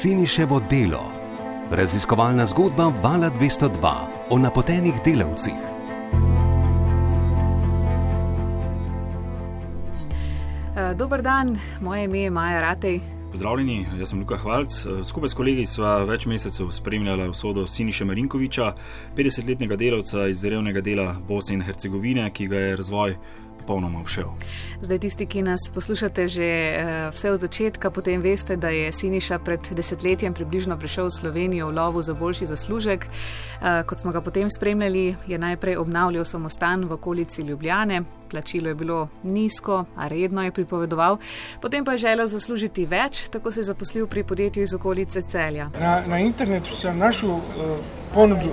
Siniševo 0.00 0.62
delo. 0.70 1.12
Raziskovalna 1.70 2.46
zgodba 2.46 2.92
Vala 3.02 3.30
202 3.30 4.06
o 4.30 4.38
napotenih 4.38 4.94
delavcih. 5.04 5.54
Uh, 10.72 10.96
dober 10.96 11.22
dan, 11.22 11.58
moje 11.80 12.04
ime 12.04 12.18
je 12.18 12.30
Maja 12.30 12.60
Ratej. 12.60 13.00
Pozdravljeni, 13.30 13.86
jaz 13.98 14.08
sem 14.08 14.18
Luka 14.18 14.36
Hvalc. 14.36 14.72
Skupaj 15.04 15.28
s 15.28 15.34
kolegi 15.34 15.66
sva 15.66 15.98
več 16.08 16.24
mesecev 16.26 16.70
spremljala 16.72 17.28
usodo 17.28 17.66
Siniša 17.66 18.04
Marinkoviča, 18.04 18.72
50-letnega 19.16 19.76
delavca 19.76 20.26
iz 20.32 20.44
revnega 20.44 20.80
dela 20.80 21.12
Bosne 21.28 21.58
in 21.58 21.62
Hercegovine, 21.62 22.30
ki 22.32 22.48
ga 22.48 22.56
je 22.56 22.76
razvoj 22.80 23.18
popolnoma 23.70 24.00
obšel. 24.00 24.26
Zdaj, 24.82 24.98
tisti, 24.98 25.26
ki 25.26 25.42
nas 25.46 25.70
poslušate 25.74 26.26
že 26.28 26.48
uh, 26.50 27.14
vse 27.14 27.30
od 27.30 27.40
začetka, 27.40 27.90
potem 27.90 28.18
veste, 28.18 28.56
da 28.56 28.68
je 28.74 28.90
Siniša 28.92 29.38
pred 29.38 29.62
desetletjem 29.70 30.34
približno 30.34 30.74
prišel 30.74 31.06
v 31.06 31.14
Slovenijo 31.14 31.70
v 31.70 31.78
lovu 31.78 32.02
za 32.02 32.14
boljši 32.14 32.50
zaslužek. 32.50 33.06
Uh, 33.06 33.86
kot 33.86 34.02
smo 34.02 34.10
ga 34.10 34.20
potem 34.20 34.50
spremljali, 34.50 35.14
je 35.26 35.38
najprej 35.38 35.76
obnavljal 35.78 36.24
samostan 36.24 36.84
v 36.84 36.98
okolici 36.98 37.42
Ljubljane. 37.42 38.02
Plačilo 38.30 38.68
je 38.68 38.74
bilo 38.74 39.08
nizko, 39.22 39.84
a 39.96 40.08
redno 40.08 40.42
je 40.42 40.52
pripovedoval, 40.52 41.18
potem 41.62 41.84
pa 41.84 41.92
je 41.92 41.98
želel 41.98 42.26
zaslužiti 42.26 42.86
več, 42.86 43.28
tako 43.30 43.52
se 43.52 43.60
je 43.60 43.70
zaposlil 43.70 44.06
pri 44.06 44.24
podjetju 44.24 44.62
iz 44.62 44.74
okolice 44.74 45.22
Celja. 45.22 45.70
Na, 45.78 46.02
na 46.06 46.18
internetu 46.18 46.74
sem 46.74 46.98
našel 46.98 47.30
uh, 47.30 47.78
ponudu 48.14 48.50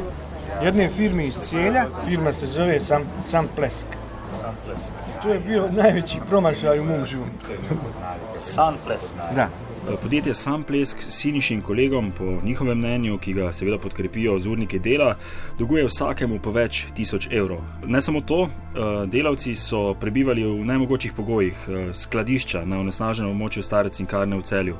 jedne 0.64 0.90
firme 0.90 1.28
iz 1.28 1.38
Celja, 1.42 1.88
firma 2.06 2.34
se 2.34 2.48
zove 2.48 2.80
Sam, 2.80 3.06
Sam 3.22 3.50
Plesk. 3.56 3.97
Sunflesk. 4.34 4.94
To 5.22 5.30
je 5.30 5.40
bil 5.40 5.70
največji 5.72 6.22
promašaj 6.30 6.80
v 6.80 6.86
mom 6.86 7.06
življenju. 7.06 7.80
Sunflesk. 8.38 9.16
Da. 9.36 9.50
Podjetje 9.88 10.34
Samplesk 10.34 11.02
s 11.02 11.16
Sinišim 11.16 11.62
kolegom, 11.62 12.12
po 12.18 12.24
njihovem 12.44 12.78
mnenju, 12.78 13.18
ki 13.18 13.34
ga 13.34 13.54
seveda 13.54 13.78
podkrepijo 13.78 14.40
z 14.40 14.48
urniki 14.48 14.80
dela, 14.80 15.16
dolguje 15.60 15.86
vsakemu 15.88 16.40
po 16.44 16.52
več 16.52 16.82
tisoč 16.96 17.30
evrov. 17.32 17.62
Ne 17.86 18.02
samo 18.02 18.20
to, 18.22 18.50
delavci 19.08 19.56
so 19.56 19.94
prebivali 20.00 20.44
v 20.44 20.66
najmogočih 20.68 21.14
pogojih, 21.16 21.62
skladišča 21.94 22.66
na 22.66 22.82
onesnaženem 22.84 23.32
območju 23.32 23.64
stare 23.64 23.90
cinkarne 23.90 24.36
v 24.36 24.44
celju. 24.44 24.76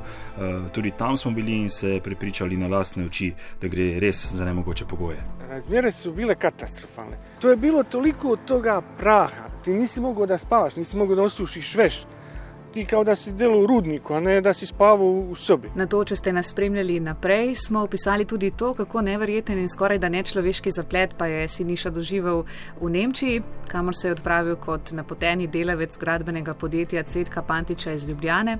Tudi 0.76 0.92
tam 0.98 1.16
smo 1.16 1.32
bili 1.32 1.56
in 1.62 1.70
se 1.70 2.00
prepričali 2.04 2.60
na 2.60 2.68
lastne 2.68 3.08
oči, 3.08 3.32
da 3.62 3.68
gre 3.68 3.94
res 4.00 4.26
za 4.34 4.44
nemogoče 4.44 4.84
pogoje. 4.84 5.24
Razmere 5.48 5.92
su 5.92 6.12
bile 6.12 6.34
katastrofalne. 6.34 7.16
To 7.40 7.50
je 7.50 7.56
bilo 7.56 7.82
toliko 7.82 8.36
od 8.36 8.44
toga 8.44 8.82
praha. 9.00 9.48
Ti 9.64 9.72
nisi 9.72 10.00
mogao 10.00 10.26
da 10.26 10.38
spavaš, 10.38 10.76
nisi 10.76 10.96
mogao 10.96 11.16
da 11.16 11.22
osušiš 11.22 11.74
veš. 11.74 12.04
Ti 12.78 12.84
kao 12.84 13.04
da 13.04 13.16
si 13.16 13.32
delo 13.32 13.58
u 13.60 13.66
rudniku, 13.66 14.14
a 14.14 14.20
ne 14.20 14.40
da 14.40 14.54
si 14.54 14.66
spavao 14.66 15.06
u 15.06 15.34
sobi. 15.34 15.70
Na 15.74 15.86
to, 15.86 16.04
če 16.04 16.16
ste 16.16 16.32
nas 16.32 16.52
spremljali 16.52 17.00
naprej, 17.00 17.54
smo 17.54 17.82
opisali 17.82 18.24
tudi 18.24 18.50
to, 18.50 18.70
kako 18.74 19.00
neverjeten 19.02 19.58
in 19.58 19.68
skoraj 19.68 19.98
da 19.98 20.08
nečloveški 20.08 20.70
zaplet 20.70 21.14
pa 21.18 21.26
je 21.26 21.48
Siniša 21.48 21.90
doživel 21.90 22.44
v 22.80 22.90
Nemčiji, 22.90 23.42
kamor 23.68 23.96
se 23.96 24.08
je 24.08 24.12
odpravil 24.12 24.56
kot 24.56 24.92
napoteni 24.92 25.46
delavec 25.46 25.98
gradbenega 25.98 26.54
podjetja 26.54 27.02
Cvetka 27.02 27.42
Pantiča 27.42 27.92
iz 27.92 28.06
Ljubljane. 28.08 28.58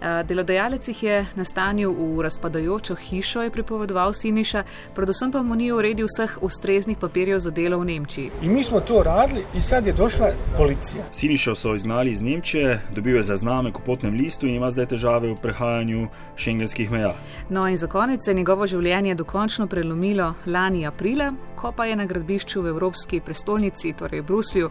Delodajalec 0.00 0.88
jih 0.88 1.02
je 1.02 1.26
nastanil 1.36 1.92
v 1.92 2.22
razpadajočo 2.22 2.94
hišo, 2.94 3.42
je 3.42 3.50
pripovedoval 3.50 4.12
Siniša, 4.12 4.64
predvsem 4.94 5.32
pa 5.32 5.42
mu 5.42 5.54
ni 5.54 5.68
uredil 5.72 6.08
vseh 6.08 6.38
ustreznih 6.40 6.96
papirjev 6.98 7.38
za 7.38 7.50
delo 7.50 7.78
v 7.78 7.84
Nemčiji. 7.84 8.30
In 8.42 8.54
mi 8.54 8.62
smo 8.64 8.80
to 8.80 9.02
radili 9.02 9.44
in 9.54 9.62
sad 9.62 9.86
je 9.86 9.92
došla 9.92 10.32
policija. 10.56 11.04
Siniša 11.12 11.54
so 11.54 11.74
izgnali 11.74 12.10
iz 12.10 12.22
Nemčije, 12.22 12.80
dobil 12.94 13.16
je 13.16 13.22
zaznamek 13.42 13.78
v 13.78 13.82
potnem 13.82 14.14
listu 14.14 14.46
in 14.46 14.54
ima 14.54 14.70
zdaj 14.70 14.86
težave 14.94 15.32
v 15.32 15.36
prehajanju 15.42 16.08
šengenskih 16.36 16.90
meja. 16.90 17.12
No 17.50 17.66
in 17.68 17.76
za 17.76 17.86
konec 17.86 18.26
je 18.26 18.34
njegovo 18.34 18.66
življenje 18.66 19.14
dokončno 19.14 19.66
prelomilo 19.66 20.34
lani 20.46 20.86
aprila, 20.86 21.32
ko 21.56 21.72
pa 21.72 21.86
je 21.86 21.96
na 21.96 22.06
gradbišču 22.06 22.62
v 22.62 22.70
Evropski 22.70 23.20
prestolnici, 23.20 23.92
torej 23.98 24.22
Bruslju, 24.22 24.70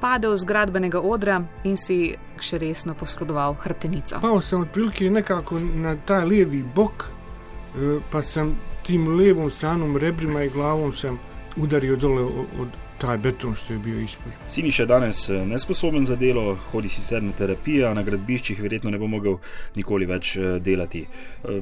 padel 0.00 0.36
z 0.36 0.44
gradbenega 0.44 1.00
odra 1.00 1.38
in 1.64 1.76
si 1.76 2.16
še 2.40 2.58
resno 2.58 2.94
poškodoval 2.94 3.54
hrbtenico. 3.62 4.20
Pao 4.20 4.40
sem 4.42 4.66
otprilike 4.66 5.10
nekako 5.10 5.60
na 5.60 5.94
ta 5.96 6.24
levi 6.24 6.62
bok, 6.62 7.06
pa 8.10 8.22
sem 8.22 8.56
tim 8.82 9.06
levom 9.14 9.50
stranom 9.50 9.96
rebrima 9.96 10.42
i 10.42 10.50
glavom 10.50 10.92
sam 10.92 11.18
udario 11.56 11.96
dole 11.96 12.22
od 12.58 12.68
taj 13.00 13.18
beton 13.18 13.54
što 13.54 13.72
je 13.72 13.78
bio 13.78 14.00
ispod. 14.00 14.32
Siniš 14.48 14.78
je 14.78 14.86
danes 14.86 15.28
nesposoben 15.28 16.04
za 16.04 16.16
delo, 16.16 16.54
hodi 16.54 16.88
sicer 16.88 17.22
na 17.22 17.32
terapijo, 17.32 17.88
a 17.88 17.94
na 17.94 18.02
gradbiščih 18.02 18.60
verjetno 18.62 18.90
ne 18.90 18.98
bo 18.98 19.06
mogel 19.06 19.38
nikoli 19.76 20.06
več 20.06 20.36
delati. 20.60 21.06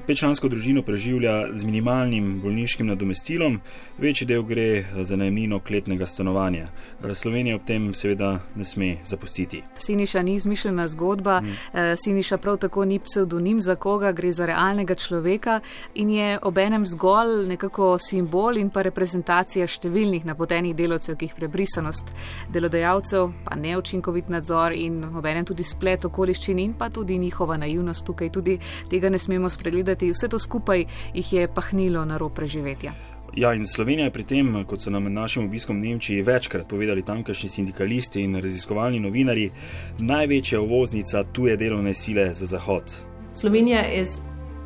Pečlansko 0.07 0.49
družino 0.49 0.83
preživlja 0.83 1.55
z 1.55 1.65
minimalnim 1.65 2.41
bolniškim 2.43 2.87
nadomestilom, 2.87 3.61
večji 3.99 4.27
del 4.27 4.43
gre 4.43 4.85
za 5.03 5.17
najemnino 5.17 5.61
kletnega 5.61 6.07
stanovanja. 6.07 6.69
Slovenija 7.15 7.57
ob 7.57 7.65
tem 7.67 7.93
seveda 7.95 8.41
ne 8.55 8.65
sme 8.65 8.97
zapustiti. 9.05 9.63
Siniša 9.79 10.23
ni 10.23 10.35
izmišljena 10.35 10.89
zgodba, 10.89 11.41
mm. 11.41 11.57
Siniša 12.05 12.39
prav 12.39 12.57
tako 12.57 12.85
ni 12.85 12.99
pseudonim 12.99 13.63
za 13.63 13.77
koga, 13.77 14.13
gre 14.13 14.33
za 14.33 14.47
realnega 14.47 14.95
človeka 14.95 15.61
in 15.95 16.11
je 16.11 16.39
obenem 16.43 16.87
zgolj 16.87 17.47
nekako 17.49 17.99
simbol 17.99 18.59
in 18.59 18.71
pa 18.71 18.83
reprezentacija 18.83 19.67
številnih 19.67 20.27
napotenih 20.27 20.77
delovcev, 20.77 21.17
ki 21.17 21.28
jih 21.29 21.37
prebrisanost 21.37 22.13
delodajalcev, 22.53 23.31
pa 23.45 23.57
neučinkovit 23.57 24.29
nadzor 24.33 24.73
in 24.73 25.05
obenem 25.05 25.45
tudi 25.45 25.65
splet 25.65 26.05
okoliščin 26.09 26.59
in 26.59 26.75
pa 26.79 26.91
tudi 26.91 27.19
njihova 27.19 27.57
naivnost 27.57 28.07
tukaj, 28.07 28.33
tudi 28.33 28.59
tega 28.91 29.11
ne 29.11 29.19
smemo 29.19 29.51
spregledati. 29.51 30.11
Vse 30.13 30.29
to 30.29 30.39
skupaj 30.39 30.85
jih 31.15 31.33
je 31.33 31.49
pahnilo 31.55 32.05
na 32.05 32.19
rob 32.19 32.35
preživetja. 32.35 32.95
Ja, 33.37 33.53
in 33.55 33.67
Slovenija 33.67 34.09
je 34.09 34.11
pri 34.11 34.25
tem, 34.25 34.49
kot 34.67 34.83
so 34.83 34.91
nam 34.91 35.05
med 35.05 35.13
našim 35.13 35.45
obiskom 35.45 35.77
v 35.77 35.85
Nemčiji 35.85 36.23
večkrat 36.23 36.69
povedali 36.69 37.05
tamkajšnji 37.05 37.49
sindikalisti 37.49 38.23
in 38.25 38.41
raziskovalni 38.41 39.01
novinari, 39.01 39.51
največja 39.99 40.61
uvoznica 40.61 41.25
tuje 41.33 41.57
delovne 41.57 41.95
sile 41.95 42.33
za 42.35 42.47
Zahod. 42.47 42.97
Slovenija 43.35 43.85
je 43.85 44.05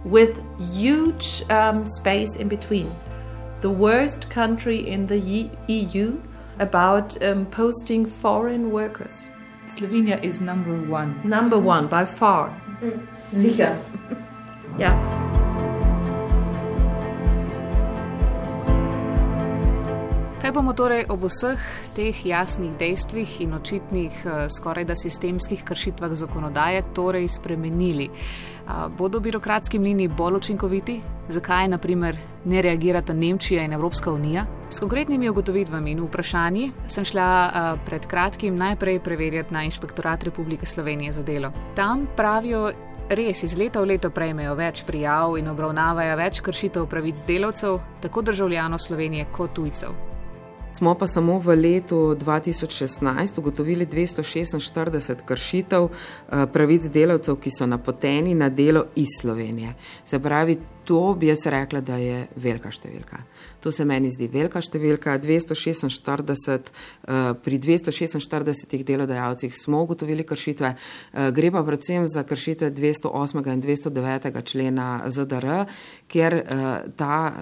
with 0.04 0.38
huge 0.58 1.44
um, 1.50 1.84
space 1.86 2.40
in 2.40 2.48
between. 2.48 2.90
The 3.60 3.70
worst 3.70 4.30
country 4.34 4.86
in 4.86 5.06
the 5.06 5.20
EU 5.68 6.31
about 6.58 7.16
um, 7.22 7.46
posting 7.46 8.06
foreign 8.06 8.70
workers. 8.70 9.28
Slovenia 9.66 10.22
is 10.22 10.40
number 10.40 10.74
one. 10.90 11.20
Number 11.24 11.58
one 11.58 11.86
by 11.86 12.04
far. 12.04 12.50
Sicher. 13.32 13.76
ja. 14.78 15.22
Kaj 20.42 20.50
bomo 20.50 20.72
torej 20.74 21.04
ob 21.06 21.22
vseh 21.22 21.60
teh 21.94 22.24
jasnih 22.26 22.72
dejstvih 22.74 23.40
in 23.44 23.54
očitnih 23.54 24.24
skoraj 24.50 24.84
da 24.84 24.96
sistemskih 24.98 25.62
kršitvah 25.64 26.16
zakonodaje 26.18 26.82
torej 26.94 27.28
spremenili? 27.28 28.10
Bodo 28.98 29.20
birokratski 29.20 29.78
mlini 29.78 30.08
bolj 30.08 30.40
učinkoviti? 30.42 31.00
Zakaj, 31.28 31.68
na 31.68 31.78
primer, 31.78 32.16
ne 32.44 32.62
reagirata 32.62 33.14
Nemčija 33.14 33.62
in 33.62 33.72
Evropska 33.72 34.12
unija? 34.12 34.46
S 34.70 34.80
konkretnimi 34.80 35.28
ugotovitvami 35.30 35.90
in 35.90 36.00
vprašanji 36.02 36.72
sem 36.86 37.04
šla 37.04 37.76
pred 37.86 38.06
kratkim 38.06 38.56
najprej 38.56 39.00
preverjati 39.00 39.54
na 39.54 39.62
Inšpektorat 39.64 40.24
Republike 40.24 40.66
Slovenije 40.66 41.12
za 41.12 41.22
delo. 41.22 41.52
Tam 41.76 42.08
pravijo, 42.16 42.72
res 43.08 43.42
iz 43.42 43.58
leta 43.58 43.80
v 43.80 43.94
leto 43.94 44.10
prejmejo 44.10 44.54
več 44.54 44.82
prijav 44.84 45.38
in 45.38 45.48
obravnavajo 45.48 46.16
več 46.16 46.40
kršitev 46.40 46.86
pravic 46.86 47.22
delavcev, 47.26 47.78
tako 48.00 48.22
državljanov 48.22 48.78
Slovenije 48.78 49.30
kot 49.32 49.54
tujcev. 49.54 49.94
Smo 50.72 50.94
pa 50.96 51.06
samo 51.06 51.36
v 51.38 51.54
letu 51.54 51.96
2016 52.16 53.38
ugotovili 53.38 53.86
246 53.86 55.24
kršitev 55.24 55.88
pravic 56.52 56.86
delavcev, 56.88 57.36
ki 57.36 57.50
so 57.52 57.66
napoteni 57.66 58.34
na 58.34 58.48
delo 58.48 58.86
iz 58.96 59.08
Slovenije. 59.20 59.74
Se 60.04 60.18
pravi, 60.18 60.56
to 60.84 61.14
bi 61.18 61.26
jaz 61.30 61.46
rekla, 61.46 61.80
da 61.80 61.96
je 61.96 62.26
velika 62.36 62.70
številka. 62.70 63.22
To 63.62 63.70
se 63.72 63.84
meni 63.86 64.10
zdi 64.10 64.26
velika 64.26 64.58
številka. 64.58 65.18
246, 65.22 66.70
pri 67.42 67.58
246 67.62 68.82
delodajalcih 68.86 69.54
smo 69.54 69.82
ugotovili 69.86 70.24
kršitve, 70.26 70.74
gre 71.34 71.50
pa 71.54 71.62
predvsem 71.62 72.08
za 72.10 72.24
kršitve 72.26 72.70
208. 72.74 73.52
in 73.52 73.62
209. 73.62 74.42
člena 74.42 74.88
ZDR, 75.06 75.46
kjer 76.10 76.42
ta 76.96 77.32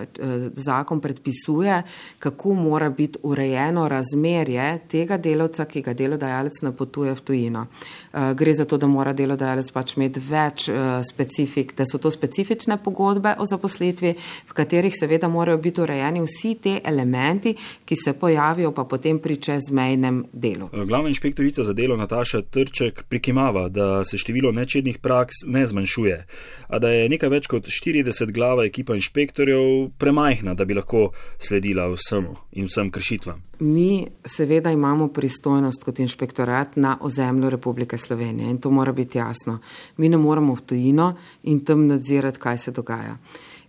zakon 0.55 1.01
predpisuje, 1.01 1.83
kako 2.19 2.55
mora 2.55 2.91
biti 2.91 3.19
urejeno 3.23 3.89
razmerje 3.89 4.79
tega 4.93 5.17
delavca, 5.17 5.65
ki 5.65 5.83
ga 5.83 5.95
delodajalec 5.97 6.61
napotuje 6.63 7.15
v 7.15 7.21
tujino. 7.25 7.67
Gre 8.13 8.55
za 8.55 8.65
to, 8.69 8.77
da 8.77 8.87
mora 8.87 9.13
delodajalec 9.17 9.73
pač 9.73 9.97
imeti 9.97 10.21
več 10.21 10.69
specifik, 11.09 11.73
da 11.79 11.89
so 11.89 11.99
to 11.99 12.11
specifične 12.13 12.77
pogodbe, 12.83 13.30
pogodbe 13.31 13.43
o 13.43 13.47
zaposlitvi, 13.47 14.15
v 14.49 14.53
katerih 14.53 14.95
seveda 14.95 15.29
morajo 15.29 15.59
biti 15.59 15.81
urejeni 15.81 16.21
vsi 16.21 16.55
te 16.63 16.81
elementi, 16.85 17.55
ki 17.85 17.97
se 17.97 18.13
pojavijo 18.13 18.73
pa 18.73 18.85
potem 18.85 19.19
pri 19.19 19.37
čezmejnem 19.37 20.25
delu. 20.33 20.69
Glavna 20.73 21.09
inšpektorica 21.09 21.65
za 21.65 21.73
delo 21.73 21.97
Nataša 21.97 22.43
Trček 22.43 23.05
prikimava, 23.09 23.69
da 23.69 24.05
se 24.05 24.19
število 24.19 24.53
nečednih 24.53 24.99
praks 24.99 25.45
ne 25.47 25.67
zmanjšuje, 25.67 26.27
a 26.69 26.79
da 26.79 26.91
je 26.91 27.09
nekaj 27.09 27.29
več 27.29 27.47
kot 27.47 27.67
40 27.67 28.33
glava 28.33 28.65
ekipa 28.65 28.95
inšpektorjev 28.95 29.91
premajhna, 29.99 30.55
da 30.55 30.65
bi 30.65 30.75
lahko 30.75 31.11
sledila 31.39 31.89
vsemu 31.91 32.37
in 32.53 32.67
vsem 32.67 32.91
kršitvam. 32.91 33.43
Mi 33.61 34.07
seveda 34.25 34.71
imamo 34.73 35.09
pristojnost 35.09 35.85
kot 35.85 35.99
inšpektorat 35.99 36.77
na 36.77 36.97
ozemlju 37.01 37.51
Republike 37.51 37.99
Slovenije 37.99 38.51
in 38.51 38.59
to 38.59 38.71
mora 38.71 38.93
biti 38.93 39.19
jasno. 39.19 39.59
Mi 39.97 40.09
ne 40.09 40.17
moramo 40.17 40.55
v 40.55 40.61
tujino 40.61 41.15
in 41.43 41.61
tam 41.65 41.87
nadzirati, 41.87 42.39
kaj 42.39 42.59
se 42.59 42.71
dogaja. 42.71 43.17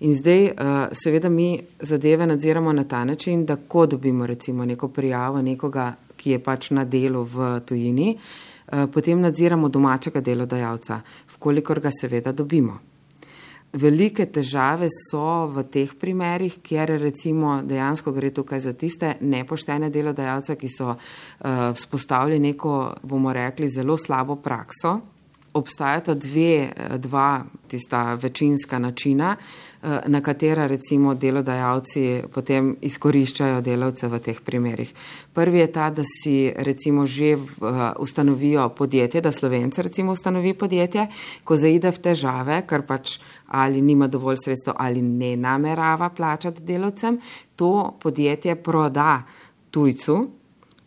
In 0.02 0.16
zdaj 0.16 0.46
eh, 0.46 0.54
seveda 0.92 1.30
mi 1.30 1.62
zadeve 1.80 2.26
nadziramo 2.26 2.74
na 2.74 2.84
ta 2.84 3.04
način, 3.06 3.46
da 3.46 3.56
ko 3.56 3.86
dobimo 3.86 4.26
recimo 4.26 4.66
neko 4.66 4.88
prijavo 4.88 5.42
nekoga, 5.42 5.94
ki 6.18 6.32
je 6.32 6.40
pač 6.44 6.72
na 6.72 6.86
delu 6.86 7.24
v 7.24 7.60
tujini, 7.66 8.16
eh, 8.16 8.88
potem 8.94 9.22
nadziramo 9.22 9.70
domačega 9.70 10.22
delodajalca, 10.22 11.02
vkolikor 11.36 11.80
ga 11.80 11.92
seveda 12.02 12.32
dobimo. 12.32 12.80
Velike 13.74 14.26
težave 14.26 14.90
so 14.92 15.48
v 15.48 15.64
teh 15.72 15.94
primerih, 15.96 16.58
kjer 16.60 16.98
recimo 17.00 17.62
dejansko 17.64 18.12
gre 18.12 18.34
tukaj 18.36 18.60
za 18.60 18.74
tiste 18.74 19.14
nepoštene 19.22 19.90
delodajalce, 19.90 20.58
ki 20.60 20.68
so 20.68 20.90
uh, 20.92 21.72
spostavili 21.76 22.40
neko, 22.40 22.98
bomo 23.04 23.32
rekli, 23.34 23.70
zelo 23.70 23.96
slabo 23.98 24.36
prakso. 24.44 25.00
Obstajata 25.54 26.14
dve, 26.14 26.72
dva 26.98 27.44
tista 27.68 28.14
večinska 28.14 28.80
načina, 28.80 29.36
uh, 29.36 29.90
na 30.06 30.22
katera 30.22 30.68
recimo 30.68 31.12
delodajalci 31.16 32.22
potem 32.32 32.76
izkoriščajo 32.82 33.62
delavce 33.62 34.08
v 34.08 34.20
teh 34.24 34.40
primerih. 34.42 34.94
Prvi 35.34 35.60
je 35.60 35.68
ta, 35.72 35.90
da 35.90 36.04
si 36.08 36.54
recimo 36.56 37.06
že 37.06 37.34
uh, 37.36 37.92
ustanovijo 38.00 38.70
podjetje, 38.70 39.22
da 39.22 39.32
slovenci 39.32 39.82
recimo 39.82 40.12
ustanovi 40.12 40.54
podjetje, 40.54 41.08
ko 41.44 41.56
zaide 41.56 41.92
v 41.92 42.00
težave, 42.00 42.64
ker 42.68 42.88
pač 42.88 43.20
ali 43.48 43.82
nima 43.82 44.08
dovolj 44.08 44.40
sredstev 44.46 44.80
ali 44.80 45.02
ne 45.02 45.36
namerava 45.36 46.10
plačati 46.10 46.64
delavcem, 46.64 47.20
to 47.56 47.98
podjetje 48.00 48.56
proda 48.56 49.24
tujcu. 49.72 50.41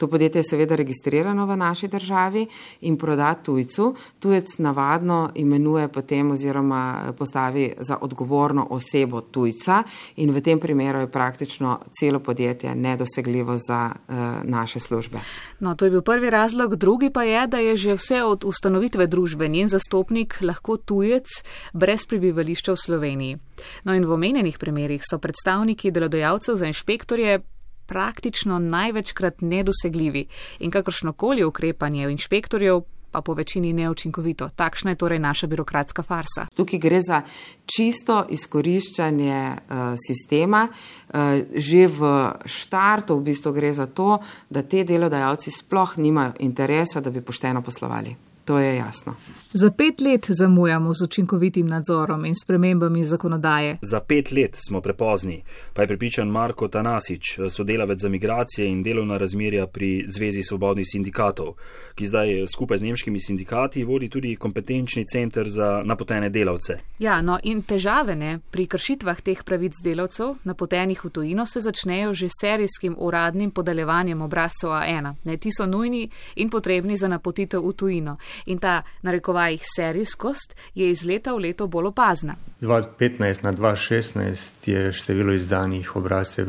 To 0.05 0.09
podjetje 0.09 0.39
je 0.39 0.45
seveda 0.45 0.77
registrirano 0.77 1.47
v 1.47 1.57
naši 1.57 1.89
državi 1.89 2.47
in 2.81 2.97
proda 2.97 3.35
tujcu. 3.35 3.95
Tujec 4.21 4.59
navadno 4.59 5.31
imenuje 5.35 5.89
potem 5.89 6.31
oziroma 6.31 7.13
postavi 7.19 7.73
za 7.81 7.97
odgovorno 8.01 8.67
osebo 8.71 9.21
tujca 9.21 9.83
in 10.17 10.31
v 10.31 10.41
tem 10.41 10.61
primeru 10.61 10.99
je 10.99 11.11
praktično 11.11 11.79
celo 12.01 12.21
podjetje 12.21 12.75
nedosegljivo 12.75 13.57
za 13.57 13.93
uh, 13.95 14.15
naše 14.43 14.79
službe. 14.79 15.19
No, 15.61 15.75
to 15.75 15.85
je 15.85 15.91
bil 15.91 16.03
prvi 16.03 16.31
razlog. 16.31 16.77
Drugi 16.77 17.11
pa 17.11 17.23
je, 17.23 17.47
da 17.47 17.59
je 17.59 17.77
že 17.77 17.95
vse 17.95 18.23
od 18.23 18.45
ustanovitve 18.45 19.07
družbe 19.07 19.49
njen 19.49 19.69
zastopnik 19.69 20.37
lahko 20.43 20.77
tujec 20.77 21.27
brez 21.73 22.07
prebivališča 22.07 22.73
v 22.73 22.77
Sloveniji. 22.77 23.39
No 23.85 23.95
in 23.95 24.05
v 24.05 24.13
omenjenih 24.13 24.59
primerjih 24.59 25.01
so 25.11 25.19
predstavniki 25.19 25.91
delodajalcev 25.91 26.57
za 26.57 26.67
inšpektorje 26.67 27.41
praktično 27.87 28.59
največkrat 28.59 29.41
nedosegljivi 29.41 30.27
in 30.59 30.71
kakršnokoli 30.71 31.45
ukrepanje 31.45 32.11
inšpektorjev 32.11 32.83
pa 33.15 33.21
po 33.23 33.35
večini 33.35 33.73
neučinkovito. 33.73 34.49
Takšna 34.57 34.91
je 34.91 34.99
torej 34.99 35.19
naša 35.19 35.47
birokratska 35.47 36.03
farsa. 36.03 36.49
Tukaj 36.57 36.79
gre 36.83 36.99
za 37.01 37.23
čisto 37.67 38.25
izkoriščanje 38.31 39.39
uh, 39.55 39.95
sistema. 40.07 40.67
Uh, 40.67 41.47
že 41.55 41.87
v 41.87 42.11
štartu 42.43 43.15
v 43.15 43.31
bistvu 43.31 43.55
gre 43.55 43.71
za 43.73 43.87
to, 43.87 44.19
da 44.51 44.67
te 44.67 44.83
delodajalci 44.85 45.51
sploh 45.55 45.99
nimajo 45.99 46.35
interesa, 46.41 47.01
da 47.01 47.15
bi 47.15 47.23
pošteno 47.23 47.63
poslovali. 47.63 48.34
To 48.45 48.59
je 48.59 48.77
jasno. 48.77 49.15
Za 49.53 49.71
pet 49.71 50.01
let 50.01 50.27
zamujamo 50.29 50.95
z 50.95 51.03
učinkovitim 51.03 51.67
nadzorom 51.67 52.25
in 52.25 52.35
spremembami 52.35 53.05
zakonodaje. 53.05 53.79
Za 53.83 54.01
pet 54.01 54.33
let 54.33 54.57
smo 54.69 54.81
prepozni, 54.81 55.43
pa 55.73 55.83
je 55.83 55.89
pripričan 55.89 56.29
Marko 56.29 56.69
Tanasič, 56.69 57.39
sodelavec 57.51 58.01
za 58.01 58.09
migracije 58.09 58.69
in 58.69 58.83
delovna 58.83 59.17
razmerja 59.17 59.67
pri 59.67 60.05
Zvezi 60.07 60.43
svobodnih 60.43 60.87
sindikatov, 60.93 61.55
ki 61.95 62.07
zdaj 62.07 62.47
skupaj 62.55 62.79
z 62.79 62.83
nemškimi 62.83 63.21
sindikati 63.21 63.85
vodi 63.85 64.09
tudi 64.09 64.37
kompetenčni 64.37 65.05
center 65.05 65.49
za 65.49 65.83
napotene 65.85 66.31
delavce. 66.31 66.79
Ja, 66.99 67.23
no 67.23 67.39
in 67.43 67.63
težave 67.63 68.17
ne, 68.17 68.39
pri 68.51 68.67
kršitvah 68.67 69.21
teh 69.21 69.45
pravic 69.45 69.73
delavcev, 69.85 70.35
napotenih 70.45 71.05
v 71.05 71.11
tujino, 71.11 71.47
se 71.47 71.61
začnejo 71.61 72.15
že 72.15 72.29
serijskim 72.41 72.97
uradnim 72.99 73.51
podeljevanjem 73.51 74.23
obrazcev 74.23 74.71
A1. 74.71 75.15
Ne, 75.25 75.37
ti 75.37 75.51
so 75.53 75.67
nujni 75.67 76.11
in 76.37 76.51
potrebni 76.51 76.97
za 76.97 77.09
napotitev 77.09 77.63
v 77.63 77.73
tujino 77.73 78.19
in 78.47 78.59
ta 78.59 78.83
narekovajih 79.03 79.63
serijskost 79.77 80.57
je 80.75 80.91
iz 80.91 81.05
leta 81.05 81.35
v 81.35 81.39
leto 81.39 81.67
bolj 81.67 81.87
opazna. 81.87 82.35
2015 82.61 83.45
na 83.45 83.53
2016 83.53 84.71
je 84.71 84.93
število 84.93 85.33
izdanih 85.33 85.97
obrazcev 85.97 86.47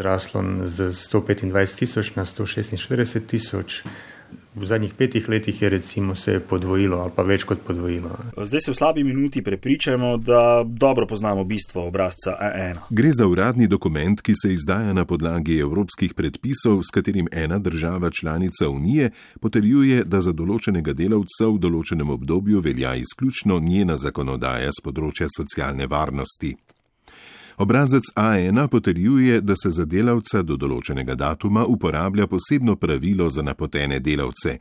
zraslo 0.00 0.44
z 0.64 0.92
125 0.92 1.76
tisoč 1.76 2.14
na 2.16 2.24
146 2.24 3.26
tisoč. 3.26 3.82
V 4.54 4.66
zadnjih 4.66 4.94
petih 4.94 5.28
letih 5.28 5.62
je 5.62 5.68
recimo 5.70 6.14
se 6.14 6.40
podvojilo 6.40 6.96
ali 6.98 7.12
pa 7.16 7.22
več 7.22 7.44
kot 7.46 7.60
podvojilo. 7.66 8.10
Zdaj 8.36 8.60
se 8.60 8.70
v 8.70 8.74
slabi 8.74 9.04
minuti 9.04 9.42
prepričajmo, 9.42 10.16
da 10.16 10.64
dobro 10.66 11.06
poznamo 11.06 11.44
bistvo 11.44 11.86
obrazca 11.86 12.34
E1. 12.42 12.78
Gre 12.90 13.12
za 13.12 13.26
uradni 13.26 13.66
dokument, 13.66 14.20
ki 14.20 14.34
se 14.34 14.52
izdaja 14.52 14.92
na 14.92 15.04
podlagi 15.04 15.58
evropskih 15.58 16.14
predpisov, 16.14 16.82
s 16.82 16.90
katerim 16.90 17.28
ena 17.32 17.58
država 17.58 18.10
članica 18.10 18.68
Unije 18.68 19.10
potrjuje, 19.40 20.02
da 20.04 20.20
za 20.20 20.34
določenega 20.34 20.96
delavca 20.98 21.46
v 21.46 21.58
določenem 21.58 22.10
obdobju 22.10 22.60
velja 22.60 22.96
izključno 22.98 23.60
njena 23.62 23.96
zakonodaja 23.96 24.74
z 24.74 24.82
področja 24.82 25.30
socialne 25.36 25.86
varnosti. 25.86 26.56
Obrazec 27.60 28.02
A1 28.16 28.68
potrjuje, 28.68 29.40
da 29.40 29.54
se 29.62 29.70
za 29.70 29.84
delavca 29.84 30.40
do 30.42 30.56
določenega 30.56 31.12
datuma 31.12 31.66
uporablja 31.68 32.24
posebno 32.26 32.78
pravilo 32.80 33.26
za 33.28 33.42
napotene 33.44 33.98
delavce. 34.00 34.54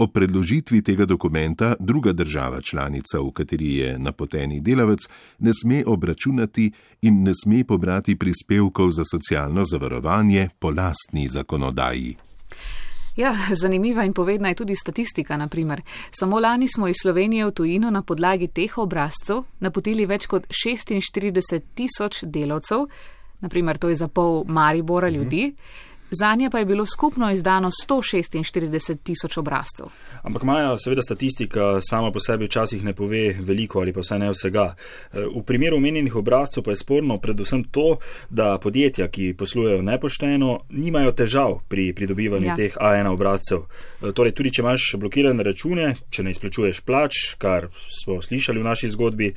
O 0.00 0.06
predložitvi 0.08 0.80
tega 0.82 1.04
dokumenta 1.04 1.74
druga 1.78 2.16
država 2.16 2.62
članica, 2.64 3.20
v 3.20 3.30
kateri 3.30 3.74
je 3.76 3.98
napoteni 3.98 4.62
delavec, 4.64 5.04
ne 5.38 5.52
sme 5.52 5.84
obračunati 5.86 6.70
in 7.02 7.22
ne 7.28 7.36
sme 7.36 7.60
pobrati 7.64 8.16
prispevkov 8.16 8.96
za 8.96 9.04
socialno 9.04 9.68
zavarovanje 9.68 10.48
po 10.58 10.72
lastni 10.72 11.28
zakonodaji. 11.28 12.16
Ja, 13.16 13.36
zanimiva 13.54 14.04
in 14.04 14.12
povedna 14.12 14.48
je 14.48 14.54
tudi 14.54 14.76
statistika. 14.76 15.36
Naprimer. 15.36 15.82
Samo 16.10 16.40
lani 16.40 16.68
smo 16.68 16.88
iz 16.88 16.96
Slovenije 17.02 17.46
v 17.46 17.52
tujino 17.52 17.90
na 17.90 18.02
podlagi 18.02 18.48
teh 18.48 18.78
obrazcev 18.78 19.44
napotili 19.60 20.06
več 20.06 20.26
kot 20.26 20.46
46 20.50 21.60
tisoč 21.74 22.24
delavcev, 22.26 22.86
naprimer 23.40 23.78
to 23.78 23.88
je 23.88 23.94
za 23.94 24.08
pol 24.08 24.44
Maribora 24.46 25.08
ljudi. 25.08 25.46
Mhm. 25.46 25.93
Za 26.14 26.34
nje 26.34 26.50
pa 26.50 26.58
je 26.58 26.64
bilo 26.64 26.86
skupno 26.86 27.30
izdano 27.30 27.70
146 27.88 28.96
tisoč 29.02 29.36
obrazcev. 29.36 29.86
Ampak 30.22 30.42
Maja, 30.42 30.78
seveda 30.78 31.02
statistika 31.02 31.80
sama 31.90 32.12
po 32.12 32.20
sebi 32.20 32.44
včasih 32.44 32.84
ne 32.84 32.92
pove 32.94 33.36
veliko 33.40 33.80
ali 33.80 33.92
pa 33.92 34.00
vsaj 34.00 34.18
ne 34.18 34.30
vsega. 34.30 34.74
V 35.12 35.42
primeru 35.42 35.76
omenjenih 35.76 36.16
obrazcev 36.16 36.62
pa 36.62 36.70
je 36.70 36.76
sporno 36.76 37.18
predvsem 37.18 37.64
to, 37.64 37.98
da 38.30 38.58
podjetja, 38.58 39.08
ki 39.08 39.34
poslujejo 39.38 39.82
nepošteno, 39.82 40.60
nimajo 40.70 41.12
težav 41.12 41.58
pri 41.68 41.92
pridobivanju 41.92 42.46
ja. 42.46 42.56
teh 42.56 42.76
A1 42.80 43.10
obrazcev. 43.10 43.66
Torej, 44.14 44.32
tudi 44.32 44.52
če 44.54 44.62
imaš 44.62 44.86
blokirane 44.98 45.42
račune, 45.42 45.94
če 46.10 46.22
ne 46.22 46.30
izplačuješ 46.30 46.80
plač, 46.86 47.34
kar 47.38 47.68
smo 47.88 48.20
slišali 48.22 48.62
v 48.62 48.68
naši 48.68 48.92
zgodbi, 48.94 49.32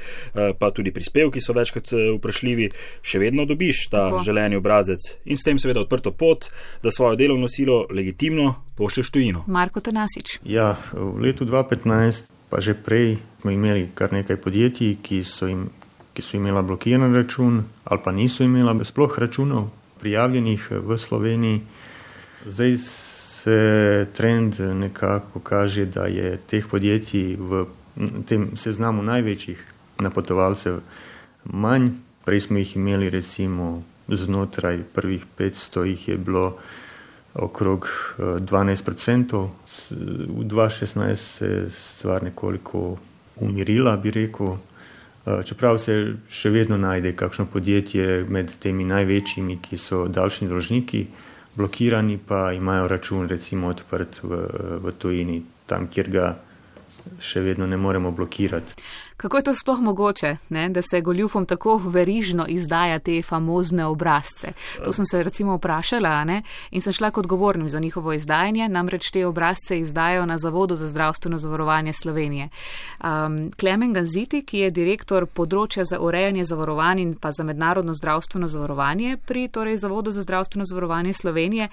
pa 0.59 0.71
tudi 0.71 0.93
prispevki 0.93 1.41
so 1.41 1.57
večkrat 1.57 1.91
vprašljivi, 2.17 2.69
še 3.01 3.23
vedno 3.23 3.45
dobiš 3.49 3.87
ta 3.89 4.09
Tako. 4.11 4.23
želeni 4.23 4.55
obrazec 4.59 5.15
in 5.25 5.37
s 5.37 5.43
tem 5.47 5.59
seveda 5.59 5.81
odprto 5.81 6.11
pot 6.11 6.49
da 6.83 6.91
svojo 6.91 7.15
delovno 7.15 7.47
silo 7.47 7.85
legitimno 7.89 8.55
pošlješ 8.75 9.11
tujino. 9.11 9.43
Marko 9.47 9.79
Tanasič. 9.79 10.39
Ja, 10.43 10.77
v 10.93 11.19
letu 11.21 11.45
2015, 11.45 12.23
pa 12.49 12.61
že 12.61 12.73
prej, 12.73 13.17
smo 13.41 13.51
imeli 13.51 13.89
kar 13.95 14.13
nekaj 14.13 14.37
podjetij, 14.37 14.97
ki 15.01 15.23
so, 15.23 15.47
im, 15.47 15.69
ki 16.13 16.21
so 16.21 16.37
imela 16.37 16.61
blokiran 16.61 17.15
račun 17.15 17.63
ali 17.83 17.99
pa 18.03 18.11
niso 18.11 18.43
imela 18.43 18.75
sploh 18.83 19.19
računov 19.19 19.69
prijavljenih 19.99 20.71
v 20.71 20.97
Sloveniji. 20.97 21.61
Zdaj 22.45 22.77
se 22.77 24.07
trend 24.13 24.59
nekako 24.59 25.39
kaže, 25.39 25.85
da 25.85 26.05
je 26.05 26.37
teh 26.47 26.65
podjetij 26.67 27.35
v 27.39 27.65
tem 28.27 28.51
seznamu 28.57 29.03
največjih 29.03 29.65
napotovalcev 29.99 30.79
manj. 31.43 31.89
Prej 32.25 32.41
smo 32.41 32.57
jih 32.57 32.75
imeli 32.75 33.09
recimo 33.09 33.83
znotraj 34.09 34.83
prvih 34.93 35.25
500 35.37 35.83
jih 35.83 36.07
je 36.07 36.17
bilo 36.17 36.57
okrog 37.33 37.89
12%. 38.17 39.45
Eh, 39.45 39.95
v 40.27 40.43
2016 40.43 41.15
se 41.15 41.45
je 41.45 41.69
stvar 41.69 42.23
nekoliko 42.23 42.97
umirila, 43.35 43.97
bi 43.97 44.11
rekel, 44.11 44.57
Čeprav 45.43 45.75
se 45.83 45.93
še 46.31 46.49
vedno 46.55 46.77
najde 46.79 47.11
kakšno 47.19 47.49
podjetje 47.51 48.23
med 48.31 48.53
temi 48.63 48.85
največjimi, 48.87 49.57
ki 49.59 49.77
so 49.77 50.05
daljšni 50.07 50.47
dolžniki, 50.47 51.01
blokirani 51.57 52.15
pa 52.27 52.53
imajo 52.55 52.87
račun 52.87 53.27
recimo 53.27 53.67
odprt 53.67 54.21
v, 54.23 54.39
v 54.85 54.93
tujini, 54.95 55.41
tam, 55.67 55.89
kjer 55.91 56.11
ga 56.13 56.29
še 57.19 57.41
vedno 57.41 57.67
ne 57.67 57.77
moremo 57.77 58.11
blokirati. 58.11 58.73
Kako 59.17 59.37
je 59.37 59.43
to 59.43 59.53
sploh 59.55 59.79
mogoče, 59.79 60.35
ne, 60.49 60.69
da 60.69 60.81
se 60.81 61.01
goljufom 61.01 61.45
tako 61.45 61.77
verižno 61.77 62.45
izdaja 62.47 62.99
te 62.99 63.21
famozne 63.21 63.85
obrazce? 63.85 64.51
To 64.85 64.93
sem 64.93 65.05
se 65.05 65.23
recimo 65.23 65.55
vprašala 65.57 66.23
ne, 66.23 66.41
in 66.71 66.81
sem 66.81 66.93
šla 66.93 67.09
kot 67.11 67.27
govornim 67.27 67.69
za 67.69 67.79
njihovo 67.79 68.13
izdajanje, 68.13 68.69
namreč 68.69 69.09
te 69.11 69.25
obrazce 69.25 69.79
izdajo 69.79 70.25
na 70.25 70.37
Zavodu 70.37 70.75
za 70.75 70.87
zdravstveno 70.87 71.39
zavarovanje 71.39 71.93
Slovenije. 71.93 72.49
Um, 73.03 73.51
Klemen 73.59 73.93
Ganziti, 73.93 74.43
ki 74.45 74.59
je 74.59 74.71
direktor 74.71 75.25
področja 75.25 75.85
za 75.85 75.99
urejanje 75.99 76.45
zavarovanj 76.45 77.01
in 77.01 77.15
pa 77.15 77.31
za 77.31 77.43
mednarodno 77.43 77.93
zdravstveno 77.93 78.47
zavarovanje 78.47 79.17
pri 79.25 79.47
torej 79.47 79.77
Zavodu 79.77 80.11
za 80.11 80.21
zdravstveno 80.21 80.65
zavarovanje 80.65 81.13
Slovenije, 81.13 81.69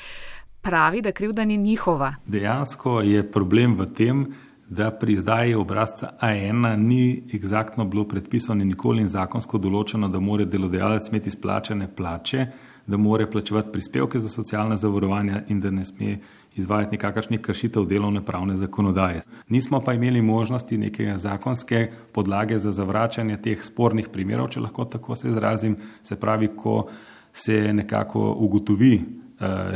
pravi, 0.64 1.02
da 1.02 1.12
krivda 1.12 1.44
ni 1.44 1.56
njihova. 1.56 2.14
Dejansko 2.26 3.00
je 3.00 3.30
problem 3.32 3.76
v 3.76 3.86
tem, 3.94 4.26
da 4.74 4.90
pri 4.90 5.12
izdaji 5.12 5.54
obrazca 5.54 6.10
A1 6.20 6.76
ni 6.76 7.22
egzaktno 7.34 7.84
bilo 7.84 8.04
predpisano 8.08 8.62
in 8.62 8.68
nikoli 8.68 9.02
in 9.02 9.08
zakonsko 9.08 9.58
določeno, 9.58 10.08
da 10.08 10.20
mora 10.20 10.44
delodajalec 10.44 11.08
imeti 11.10 11.30
izplačene 11.30 11.88
plače, 11.96 12.46
da 12.86 12.96
mora 12.96 13.26
plačevati 13.30 13.72
prispevke 13.72 14.18
za 14.20 14.28
socialne 14.28 14.76
zavarovanja 14.76 15.44
in 15.48 15.60
da 15.60 15.70
ne 15.70 15.84
sme 15.84 16.18
izvajati 16.56 16.96
nikakršnih 16.98 17.40
kršitev 17.40 17.86
delovne 17.88 18.24
pravne 18.24 18.56
zakonodaje. 18.56 19.22
Nismo 19.48 19.80
pa 19.80 19.94
imeli 19.94 20.22
možnosti 20.22 20.78
neke 20.78 21.18
zakonske 21.18 21.88
podlage 22.12 22.58
za 22.58 22.72
zavračanje 22.72 23.40
teh 23.42 23.64
spornih 23.64 24.08
primerov, 24.12 24.50
če 24.50 24.60
lahko 24.60 24.84
tako 24.84 25.16
se 25.16 25.28
izrazim, 25.28 25.76
se 26.02 26.16
pravi, 26.20 26.50
ko 26.56 26.88
se 27.32 27.72
nekako 27.72 28.32
ugotovi, 28.38 29.23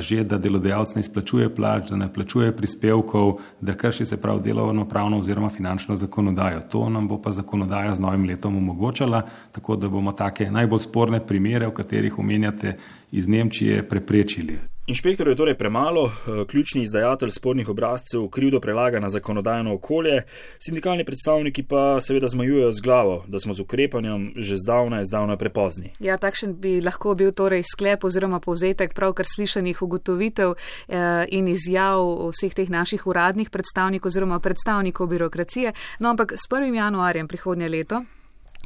že, 0.00 0.24
da 0.24 0.38
delodajalec 0.38 0.94
ne 0.94 1.00
izplačuje 1.00 1.48
plač, 1.54 1.90
da 1.90 1.96
ne 1.96 2.12
plačuje 2.12 2.52
prispevkov, 2.56 3.38
da 3.60 3.74
krši 3.74 4.04
se 4.04 4.16
prav 4.16 4.42
delovno 4.42 4.88
pravno 4.88 5.18
oziroma 5.18 5.48
finančno 5.48 5.96
zakonodajo. 5.96 6.60
To 6.70 6.88
nam 6.88 7.08
bo 7.08 7.20
pa 7.22 7.30
zakonodaja 7.30 7.94
z 7.94 8.00
novim 8.00 8.24
letom 8.24 8.56
omogočala, 8.56 9.22
tako 9.52 9.76
da 9.76 9.88
bomo 9.88 10.12
take 10.12 10.50
najbolj 10.50 10.86
sporne 10.86 11.20
primere, 11.26 11.66
v 11.66 11.74
katerih 11.74 12.18
omenjate 12.18 12.76
iz 13.12 13.28
Nemčije, 13.28 13.88
preprečili. 13.88 14.58
Inšpektor 14.88 15.28
je 15.28 15.36
torej 15.36 15.58
premalo, 15.58 16.06
eh, 16.06 16.44
ključni 16.46 16.82
izdajatelj 16.82 17.28
spornih 17.28 17.68
obrazcev 17.68 18.28
krivdo 18.28 18.60
prelaga 18.60 19.00
na 19.00 19.10
zakonodajno 19.10 19.74
okolje, 19.74 20.22
sindikalni 20.58 21.04
predstavniki 21.04 21.62
pa 21.62 22.00
seveda 22.00 22.28
zmajujejo 22.28 22.72
z 22.72 22.80
glavo, 22.80 23.24
da 23.26 23.38
smo 23.38 23.54
z 23.54 23.60
ukrepanjem 23.60 24.32
že 24.36 24.56
zdavnaj, 24.56 25.04
zdavnaj 25.04 25.36
prepozni. 25.36 25.92
Ja, 26.00 26.16
takšen 26.16 26.54
bi 26.54 26.80
lahko 26.80 27.14
bil 27.14 27.32
torej 27.32 27.62
sklep 27.62 28.04
oziroma 28.04 28.40
povzetek 28.40 28.94
pravkar 28.94 29.26
slišanih 29.28 29.82
ugotovitev 29.82 30.54
eh, 30.88 31.24
in 31.28 31.48
izjav 31.48 32.00
vseh 32.32 32.54
teh 32.54 32.70
naših 32.70 33.06
uradnih 33.06 33.50
predstavnikov 33.50 34.08
oziroma 34.08 34.40
predstavnikov 34.40 35.06
birokracije. 35.06 35.72
No, 35.98 36.10
ampak 36.10 36.32
s 36.32 36.48
1. 36.48 36.74
januarjem 36.74 37.28
prihodnje 37.28 37.68
leto 37.68 38.04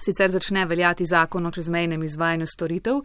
sicer 0.05 0.31
začne 0.31 0.65
veljati 0.67 1.07
zakon 1.07 1.47
o 1.47 1.51
čezmejnem 1.51 2.03
izvajanju 2.03 2.47
storitev, 2.47 3.01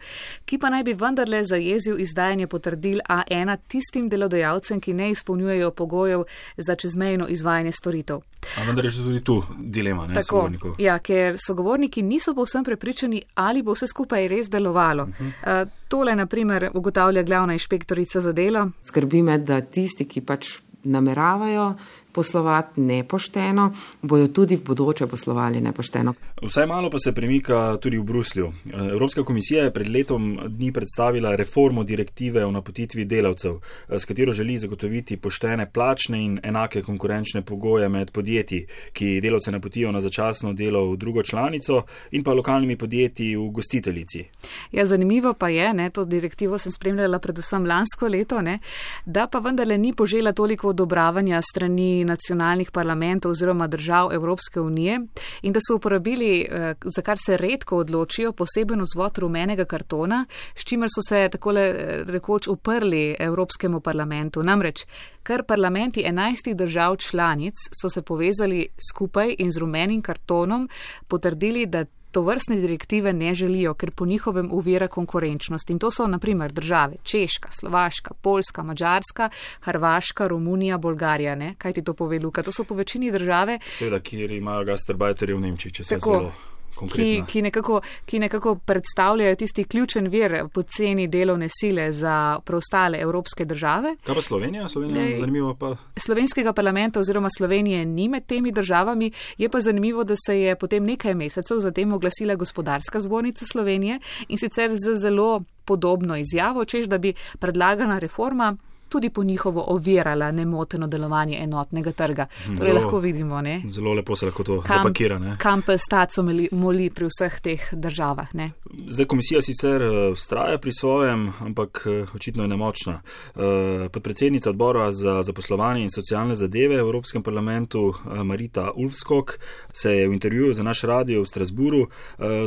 ki 0.46 0.58
pa 0.58 0.70
naj 0.70 0.84
bi 0.84 0.94
vendarle 0.94 1.44
zajezil 1.46 2.00
izdajanje 2.00 2.48
potrdil 2.48 3.00
A1 3.10 3.58
tistim 3.68 4.10
delodajalcem, 4.10 4.80
ki 4.80 4.94
ne 4.94 5.12
izpolnjujejo 5.12 5.72
pogojev 5.72 6.24
za 6.58 6.75
čezmejno 6.75 7.27
izvajanje 7.27 7.72
storitev. 7.72 8.22
A 8.58 8.63
vendar 8.68 8.86
je 8.86 8.92
že 8.92 9.04
tudi 9.04 9.24
tu 9.24 9.44
dilema, 9.60 10.08
ne? 10.08 10.13
Tako, 10.13 10.50
ja, 10.80 11.00
ker 11.00 11.36
sogovorniki 11.48 12.01
niso 12.01 12.34
povsem 12.36 12.63
prepričani, 12.63 13.22
ali 13.36 13.63
bo 13.63 13.74
vse 13.74 13.88
skupaj 13.88 14.27
res 14.27 14.50
delovalo. 14.50 15.04
Uh 15.04 15.10
-huh. 15.10 15.63
uh, 15.63 15.70
tole, 15.88 16.16
na 16.16 16.25
primer, 16.25 16.70
ugotavlja 16.74 17.24
glavna 17.24 17.54
inšpektorica 17.54 18.20
za 18.22 18.32
delo. 18.32 18.70
Skrbi 18.84 19.22
me, 19.22 19.38
da 19.38 19.62
tisti, 19.62 20.06
ki 20.06 20.22
pač 20.22 20.60
nameravajo 20.84 21.74
poslovati 22.12 22.82
nepošteno, 22.82 23.74
bojo 24.02 24.28
tudi 24.28 24.56
v 24.56 24.64
bodoče 24.64 25.08
poslovali 25.08 25.62
nepošteno. 25.62 26.14
Vsaj 26.42 26.68
malo 26.68 26.90
pa 26.90 27.00
se 27.00 27.12
premika 27.12 27.78
tudi 27.82 27.98
v 27.98 28.04
Bruslju. 28.04 28.54
Evropska 28.92 29.24
komisija 29.24 29.64
je 29.64 29.74
pred 29.74 29.88
letom 29.88 30.40
dni 30.48 30.72
predstavila 30.72 31.36
reformo 31.36 31.84
direktive 31.84 32.46
o 32.46 32.52
napotitvi 32.52 33.06
delavcev, 33.06 33.60
s 33.90 34.06
katero 34.06 34.32
želi 34.32 34.58
zagotoviti 34.58 35.18
poštene 35.18 35.70
plačne 35.72 36.24
in 36.26 36.40
enake 36.44 36.82
konkurenčne 36.82 37.42
pogoje 37.42 37.90
med 37.90 38.12
podjetji, 38.12 38.66
ki 38.94 39.22
delavce 39.22 39.52
napotijo 39.52 39.92
na 39.92 40.02
začasno 40.02 40.54
delo 40.54 40.92
v 40.92 40.98
drugo 40.98 41.24
članico 41.24 41.84
in 42.12 42.24
pa 42.24 42.34
lokalnimi 42.34 42.78
podjetji 42.78 43.36
v 43.36 43.50
gostiteljici. 43.50 44.26
Ja, 44.72 44.86
zanimivo 44.86 45.34
pa 45.34 45.50
je, 45.50 45.74
ne, 45.74 45.90
to 45.90 46.04
direktivo 46.04 46.58
sem 46.58 46.72
spremljala 46.72 47.20
predvsem 47.20 47.66
lansko 47.66 48.08
leto, 48.08 48.42
ne, 48.42 48.60
da 49.06 49.28
pa 49.28 49.40
vendarle 49.40 49.78
ni 49.78 49.94
požela 49.94 50.32
toliko 50.34 50.70
odobravanja 50.70 51.42
strani 51.42 52.07
nacionalnih 52.08 52.72
parlamentov 52.72 53.32
oziroma 53.32 53.68
držav 53.68 54.14
Evropske 54.14 54.62
unije 54.62 55.00
in 55.42 55.54
da 55.54 55.60
so 55.60 55.76
uporabili, 55.76 56.42
eh, 56.42 56.74
za 56.86 57.02
kar 57.02 57.18
se 57.26 57.38
redko 57.38 57.78
odločijo, 57.78 58.32
poseben 58.34 58.82
vzvod 58.82 59.18
rumenega 59.18 59.66
kartona, 59.66 60.26
s 60.56 60.64
čimer 60.64 60.90
so 60.96 61.02
se 61.10 61.30
takole 61.32 61.62
eh, 61.62 62.04
rekoč 62.08 62.48
uprli 62.48 63.16
Evropskemu 63.20 63.80
parlamentu. 63.80 64.44
Namreč, 64.44 64.86
ker 65.24 65.44
parlamenti 65.44 66.04
enajstih 66.06 66.56
držav 66.56 66.96
članic 66.98 67.56
so 67.82 67.90
se 67.90 68.02
povezali 68.02 68.68
skupaj 68.92 69.36
in 69.40 69.52
z 69.52 69.58
rumenim 69.58 70.02
kartonom 70.02 70.70
potrdili, 71.08 71.66
da 71.66 71.86
to 72.18 72.22
vrstne 72.22 72.56
direktive 72.56 73.14
ne 73.14 73.36
želijo, 73.36 73.74
ker 73.74 73.92
po 73.92 74.06
njihovem 74.06 74.50
uvira 74.52 74.88
konkurenčnost. 74.88 75.70
In 75.70 75.80
to 75.80 75.92
so 75.92 76.08
naprimer 76.08 76.52
države 76.52 76.96
Češka, 77.04 77.50
Slovaška, 77.52 78.14
Poljska, 78.22 78.64
Mačarska, 78.64 79.30
Hrvaška, 79.62 80.28
Romunija, 80.28 80.78
Bolgarija. 80.78 81.36
Ne? 81.36 81.54
Kaj 81.58 81.74
ti 81.74 81.84
to 81.84 81.94
pove, 81.94 82.20
Luka? 82.20 82.44
To 82.44 82.52
so 82.52 82.64
po 82.64 82.76
večini 82.76 83.12
države. 83.12 83.60
Seveda, 83.70 84.00
kjer 84.00 84.32
imajo 84.32 84.66
gastarbajterje 84.66 85.36
v 85.36 85.40
Nemčiji, 85.40 85.72
če 85.72 85.84
se 85.84 85.96
tako. 85.96 86.14
Zelo 86.14 86.57
ki, 86.94 87.24
ki, 87.28 87.42
nekako, 87.42 87.82
ki 88.06 88.20
nekako 88.20 88.56
predstavljajo 88.56 89.36
tisti 89.36 89.64
ključen 89.64 90.08
vir 90.08 90.48
poceni 90.54 91.08
delovne 91.08 91.48
sile 91.50 91.92
za 91.92 92.40
preostale 92.46 93.00
evropske 93.02 93.46
države. 93.46 93.96
Kaj 94.06 94.16
pa 94.16 94.22
Slovenija? 94.22 94.70
Slovenija 94.70 95.20
zanimivo 95.20 95.56
pa. 95.56 95.76
Slovenskega 95.98 96.54
parlamenta 96.54 97.00
oziroma 97.00 97.30
Slovenije 97.38 97.86
ni 97.86 98.10
med 98.10 98.26
temi 98.26 98.52
državami, 98.52 99.12
je 99.38 99.50
pa 99.50 99.62
zanimivo, 99.62 100.04
da 100.04 100.16
se 100.26 100.40
je 100.42 100.56
potem 100.56 100.86
nekaj 100.86 101.14
mesecev 101.14 101.60
zatem 101.60 101.94
oglasila 101.94 102.36
gospodarska 102.36 103.00
zbornica 103.00 103.46
Slovenije 103.46 104.00
in 104.28 104.38
sicer 104.38 104.72
z 104.72 104.96
zelo 104.96 105.44
podobno 105.66 106.18
izjavo, 106.18 106.66
čež 106.66 106.88
da 106.88 106.98
bi 106.98 107.14
predlagana 107.40 108.00
reforma 108.00 108.58
tudi 108.89 109.10
po 109.10 109.24
njihovo 109.24 109.63
ovirala 109.67 110.32
nemoteno 110.32 110.88
delovanje 110.88 111.38
enotnega 111.44 111.91
trga. 111.91 112.25
Torej 112.46 112.58
zelo, 112.58 112.79
lahko 112.79 113.00
vidimo, 113.00 113.41
ne? 113.41 113.62
Zelo 113.70 113.94
lepo 113.94 114.15
se 114.15 114.25
lahko 114.25 114.44
to 114.44 114.62
kam, 114.62 114.77
zapakira. 114.77 115.20
Ne? 115.20 115.36
Kam 115.38 115.62
pa 115.62 115.77
staco 115.77 116.24
moli 116.51 116.89
pri 116.89 117.06
vseh 117.06 117.39
teh 117.39 117.70
državah. 117.72 118.36
Ne? 118.36 118.51
Zdaj 118.88 119.06
komisija 119.06 119.41
sicer 119.41 119.82
ustraja 120.12 120.53
eh, 120.53 120.62
pri 120.62 120.72
svojem, 120.74 121.34
ampak 121.39 121.84
eh, 121.86 122.06
očitno 122.15 122.44
je 122.44 122.48
nemočna. 122.48 123.01
Eh, 123.36 123.89
podpredsednica 123.89 124.50
odbora 124.50 124.91
za 124.91 125.24
zaposlovanje 125.24 125.84
in 125.84 125.91
socialne 125.91 126.36
zadeve 126.36 126.75
v 126.75 126.79
Evropskem 126.79 127.24
parlamentu 127.24 127.94
Marita 128.24 128.72
Ulfskog 128.75 129.38
se 129.74 129.91
je 129.91 130.08
v 130.08 130.13
intervjuju 130.13 130.53
za 130.53 130.63
naš 130.63 130.82
radio 130.82 131.22
v 131.22 131.25
Strasburu 131.25 131.88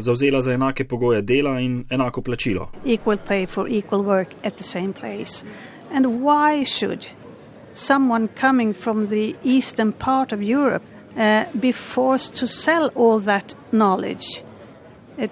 zauzela 0.01 0.43
za 0.43 0.53
enake 0.53 0.85
pogoje 0.85 1.23
dela 1.23 1.61
in 1.61 1.85
enako 1.91 2.23
plačilo. 2.23 2.71
Equal 2.85 3.19
pay 3.29 3.47
for 3.47 3.69
equal 3.69 4.03
work 4.03 4.35
at 4.45 4.55
the 4.55 4.65
same 4.65 4.93
place. 4.93 5.45
And 5.93 6.07
why 6.07 6.65
should 6.65 7.07
someone 7.73 8.29
coming 8.41 8.75
from 8.75 9.07
the 9.07 9.35
eastern 9.45 9.93
part 9.93 10.33
of 10.33 10.43
Europe 10.43 10.83
uh, 11.17 11.45
be 11.61 11.73
forced 11.73 12.37
to 12.37 12.47
sell 12.47 12.91
all 12.95 13.21
that 13.21 13.55
knowledge? 13.71 14.43
Uh, 15.21 15.27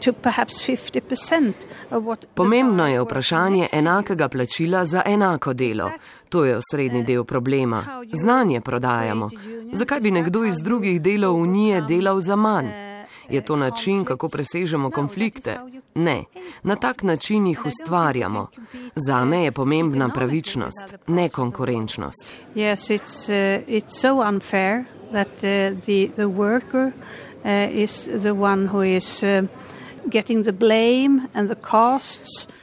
Pomembno 2.34 2.86
je 2.86 3.02
vprašanje 3.02 3.66
enakega 3.72 4.28
plačila 4.28 4.84
za 4.84 5.02
enako 5.06 5.52
delo. 5.52 5.90
To 6.28 6.44
je 6.44 6.56
osrednji 6.56 7.02
del 7.02 7.24
problema. 7.24 8.02
Znanje 8.22 8.60
prodajamo. 8.60 9.30
Zakaj 9.72 10.00
bi 10.00 10.10
nekdo 10.10 10.44
iz 10.44 10.56
drugih 10.62 11.02
delov 11.02 11.36
Unije 11.36 11.80
delal 11.80 12.20
za 12.20 12.36
manj? 12.36 12.87
Je 13.30 13.40
to 13.40 13.56
način, 13.56 14.04
kako 14.04 14.28
presežemo 14.28 14.90
konflikte? 14.90 15.60
Ne, 15.94 16.24
na 16.62 16.76
tak 16.76 17.02
način 17.02 17.46
jih 17.46 17.66
ustvarjamo. 17.66 18.50
Za 18.96 19.24
me 19.24 19.44
je 19.44 19.52
pomembna 19.52 20.08
pravičnost, 20.08 20.94
ne 21.06 21.28
konkurenčnost. 21.28 22.24
Yes, 22.54 22.90
it's, 22.90 23.28
uh, 23.28 23.68
it's 23.68 24.00
so 24.00 24.28
unfair 24.28 24.84
that 25.12 25.28
uh, 25.28 25.80
the, 25.84 26.08
the 26.14 26.26
worker 26.26 26.86
uh, 26.86 27.82
is 27.82 28.10
the 28.22 28.30
one 28.30 28.68
who 28.68 28.96
is. 28.96 29.22
Uh, 29.22 29.48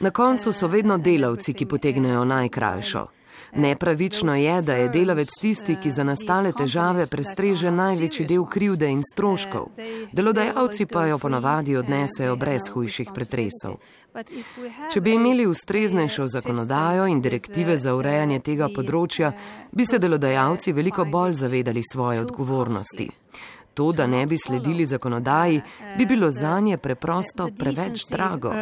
Na 0.00 0.10
koncu 0.10 0.52
so 0.52 0.66
vedno 0.66 0.98
delavci, 0.98 1.52
ki 1.52 1.66
potegnejo 1.66 2.24
najkrajšo. 2.24 3.06
Nepravično 3.54 4.34
je, 4.34 4.62
da 4.62 4.74
je 4.74 4.88
delavec 4.88 5.28
tisti, 5.40 5.76
ki 5.82 5.90
za 5.90 6.04
nastale 6.04 6.52
težave 6.52 7.06
prestreže 7.06 7.70
največji 7.70 8.26
del 8.26 8.44
krivde 8.44 8.90
in 8.90 9.02
stroškov. 9.02 9.70
Delodajalci 10.12 10.86
pa 10.86 11.06
jo 11.06 11.18
ponavadi 11.18 11.76
odnesejo 11.76 12.36
brez 12.36 12.70
hujših 12.72 13.12
pretresov. 13.14 13.78
Če 14.92 15.00
bi 15.00 15.12
imeli 15.12 15.44
ustreznejšo 15.46 16.26
zakonodajo 16.32 17.04
in 17.06 17.20
direktive 17.20 17.76
za 17.78 17.92
urejanje 17.94 18.40
tega 18.40 18.70
področja, 18.72 19.32
bi 19.72 19.84
se 19.84 20.00
delodajalci 20.00 20.72
veliko 20.72 21.04
bolj 21.04 21.36
zavedali 21.42 21.82
svoje 21.84 22.22
odgovornosti. 22.24 23.10
To, 23.76 23.90
da 23.92 24.06
ne 24.08 24.22
bi 24.26 24.38
sledili 24.40 24.86
zakonodaji, 24.88 25.60
bi 25.98 26.06
bilo 26.06 26.30
za 26.32 26.54
nje 26.60 26.78
preprosto 26.80 27.50
preveč 27.58 28.06
drago. 28.08 28.54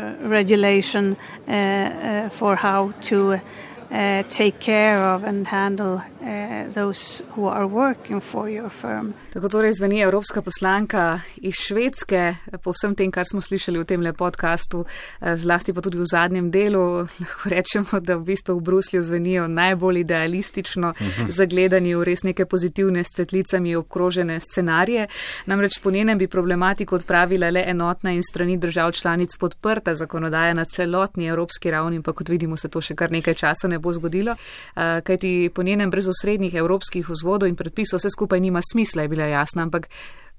Uh, 3.94 4.24
take 4.28 4.58
care 4.58 5.14
of 5.14 5.22
and 5.22 5.46
handle 5.46 5.94
uh, 5.94 6.72
those 6.72 7.22
who 7.36 7.46
are 7.46 7.66
working 7.66 8.20
for 8.20 8.48
your 8.48 8.68
firm. 8.68 9.14
Tako 9.32 9.48
torej 9.48 9.72
zveni 9.72 10.00
evropska 10.00 10.42
poslanka 10.42 11.20
iz 11.36 11.54
Švedske, 11.54 12.34
po 12.62 12.72
vsem 12.72 12.94
tem, 12.94 13.10
kar 13.10 13.24
smo 13.30 13.40
slišali 13.40 13.78
v 13.78 13.84
tem 13.84 14.00
le 14.02 14.12
podkastu, 14.12 14.80
uh, 14.80 15.36
zlasti 15.36 15.72
pa 15.72 15.80
tudi 15.80 15.98
v 15.98 16.08
zadnjem 16.10 16.50
delu, 16.50 17.06
lahko 17.22 17.48
rečemo, 17.48 18.00
da 18.00 18.16
v 18.16 18.24
bistvu 18.24 18.56
v 18.58 18.64
Bruslju 18.66 19.02
zvenijo 19.02 19.46
najbolj 19.48 20.00
idealistično 20.00 20.88
uh 20.90 21.00
mhm. 21.00 21.26
-huh. 21.26 21.30
zagledani 21.30 21.94
v 21.94 22.02
res 22.04 22.22
neke 22.22 22.46
pozitivne 22.46 23.04
svetlicami 23.04 23.76
obkrožene 23.76 24.40
scenarije. 24.40 25.06
Namreč 25.46 25.78
po 25.78 25.90
njenem 25.90 26.18
bi 26.18 26.26
problematiko 26.26 26.94
odpravila 26.94 27.50
le 27.50 27.64
enotna 27.66 28.12
in 28.12 28.22
strani 28.22 28.56
držav 28.56 28.92
članic 28.92 29.36
podprta 29.36 29.94
zakonodaja 29.94 30.54
na 30.54 30.64
celotni 30.64 31.26
evropski 31.26 31.70
ravni, 31.70 32.02
pa 32.02 32.12
kot 32.12 32.28
vidimo 32.28 32.56
se 32.56 32.68
to 32.68 32.80
še 32.80 32.94
kar 32.94 33.12
nekaj 33.12 33.34
časa 33.34 33.68
ne 33.68 33.83
bo 33.84 33.92
zgodilo, 33.92 34.34
uh, 34.34 34.98
kajti 35.04 35.52
po 35.54 35.62
njenem 35.62 35.92
brez 35.92 36.08
osrednjih 36.08 36.56
evropskih 36.56 37.08
vzvodov 37.12 37.52
in 37.52 37.56
predpisov 37.60 38.00
vse 38.00 38.12
skupaj 38.16 38.40
nima 38.40 38.64
smisla, 38.64 39.04
je 39.04 39.12
bila 39.12 39.28
jasna, 39.28 39.68
ampak 39.68 39.90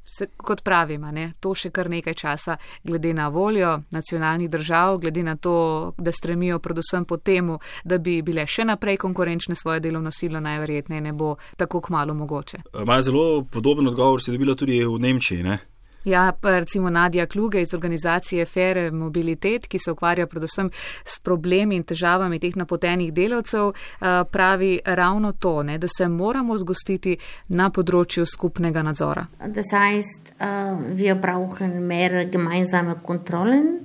se, 0.06 0.28
kot 0.38 0.62
pravima, 0.64 1.12
ne, 1.12 1.32
to 1.40 1.54
še 1.58 1.72
kar 1.74 1.90
nekaj 1.90 2.14
časa, 2.18 2.58
glede 2.84 3.14
na 3.14 3.28
voljo 3.34 3.72
nacionalnih 3.92 4.50
držav, 4.50 5.00
glede 5.02 5.24
na 5.24 5.36
to, 5.36 5.94
da 5.98 6.14
stremijo 6.14 6.60
predvsem 6.60 7.06
po 7.06 7.18
temu, 7.18 7.60
da 7.84 7.98
bi 7.98 8.20
bile 8.26 8.46
še 8.48 8.68
naprej 8.70 9.00
konkurenčne 9.02 9.58
svoje 9.58 9.82
delovno 9.84 10.14
silo, 10.14 10.40
najverjetneje 10.40 11.02
ne 11.02 11.14
bo 11.14 11.36
tako 11.58 11.82
kmalo 11.82 12.14
mogoče. 12.14 12.66
Maja 12.86 13.10
zelo 13.10 13.44
podoben 13.52 13.88
odgovor 13.90 14.22
si 14.22 14.34
dobila 14.36 14.56
tudi 14.56 14.84
v 14.86 15.00
Nemčiji, 15.02 15.44
ne? 15.44 15.60
Ja, 16.06 16.32
pa 16.42 16.60
recimo 16.60 16.90
Nadja 16.90 17.26
Kluge 17.26 17.62
iz 17.62 17.74
organizacije 17.74 18.46
Fere 18.46 18.92
Mobilitet, 18.92 19.68
ki 19.68 19.80
se 19.80 19.92
ukvarja 19.92 20.28
predvsem 20.28 20.70
s 21.06 21.20
problemi 21.20 21.76
in 21.76 21.84
težavami 21.84 22.40
teh 22.40 22.56
napotenih 22.56 23.14
delavcev, 23.14 23.70
eh, 23.70 24.24
pravi 24.32 24.80
ravno 24.86 25.32
to, 25.32 25.64
ne, 25.64 25.78
da 25.78 25.88
se 25.98 26.08
moramo 26.08 26.58
zgostiti 26.58 27.18
na 27.50 27.70
področju 27.70 28.26
skupnega 28.26 28.84
nadzora. 28.84 29.26
Das 29.48 29.72
heißt, 29.74 30.34
uh, 30.40 30.96
wir 30.96 31.16
brauchen 31.16 31.88
mehr 31.88 32.30
gemeinsame 32.32 32.96
Kontrollen. 33.02 33.80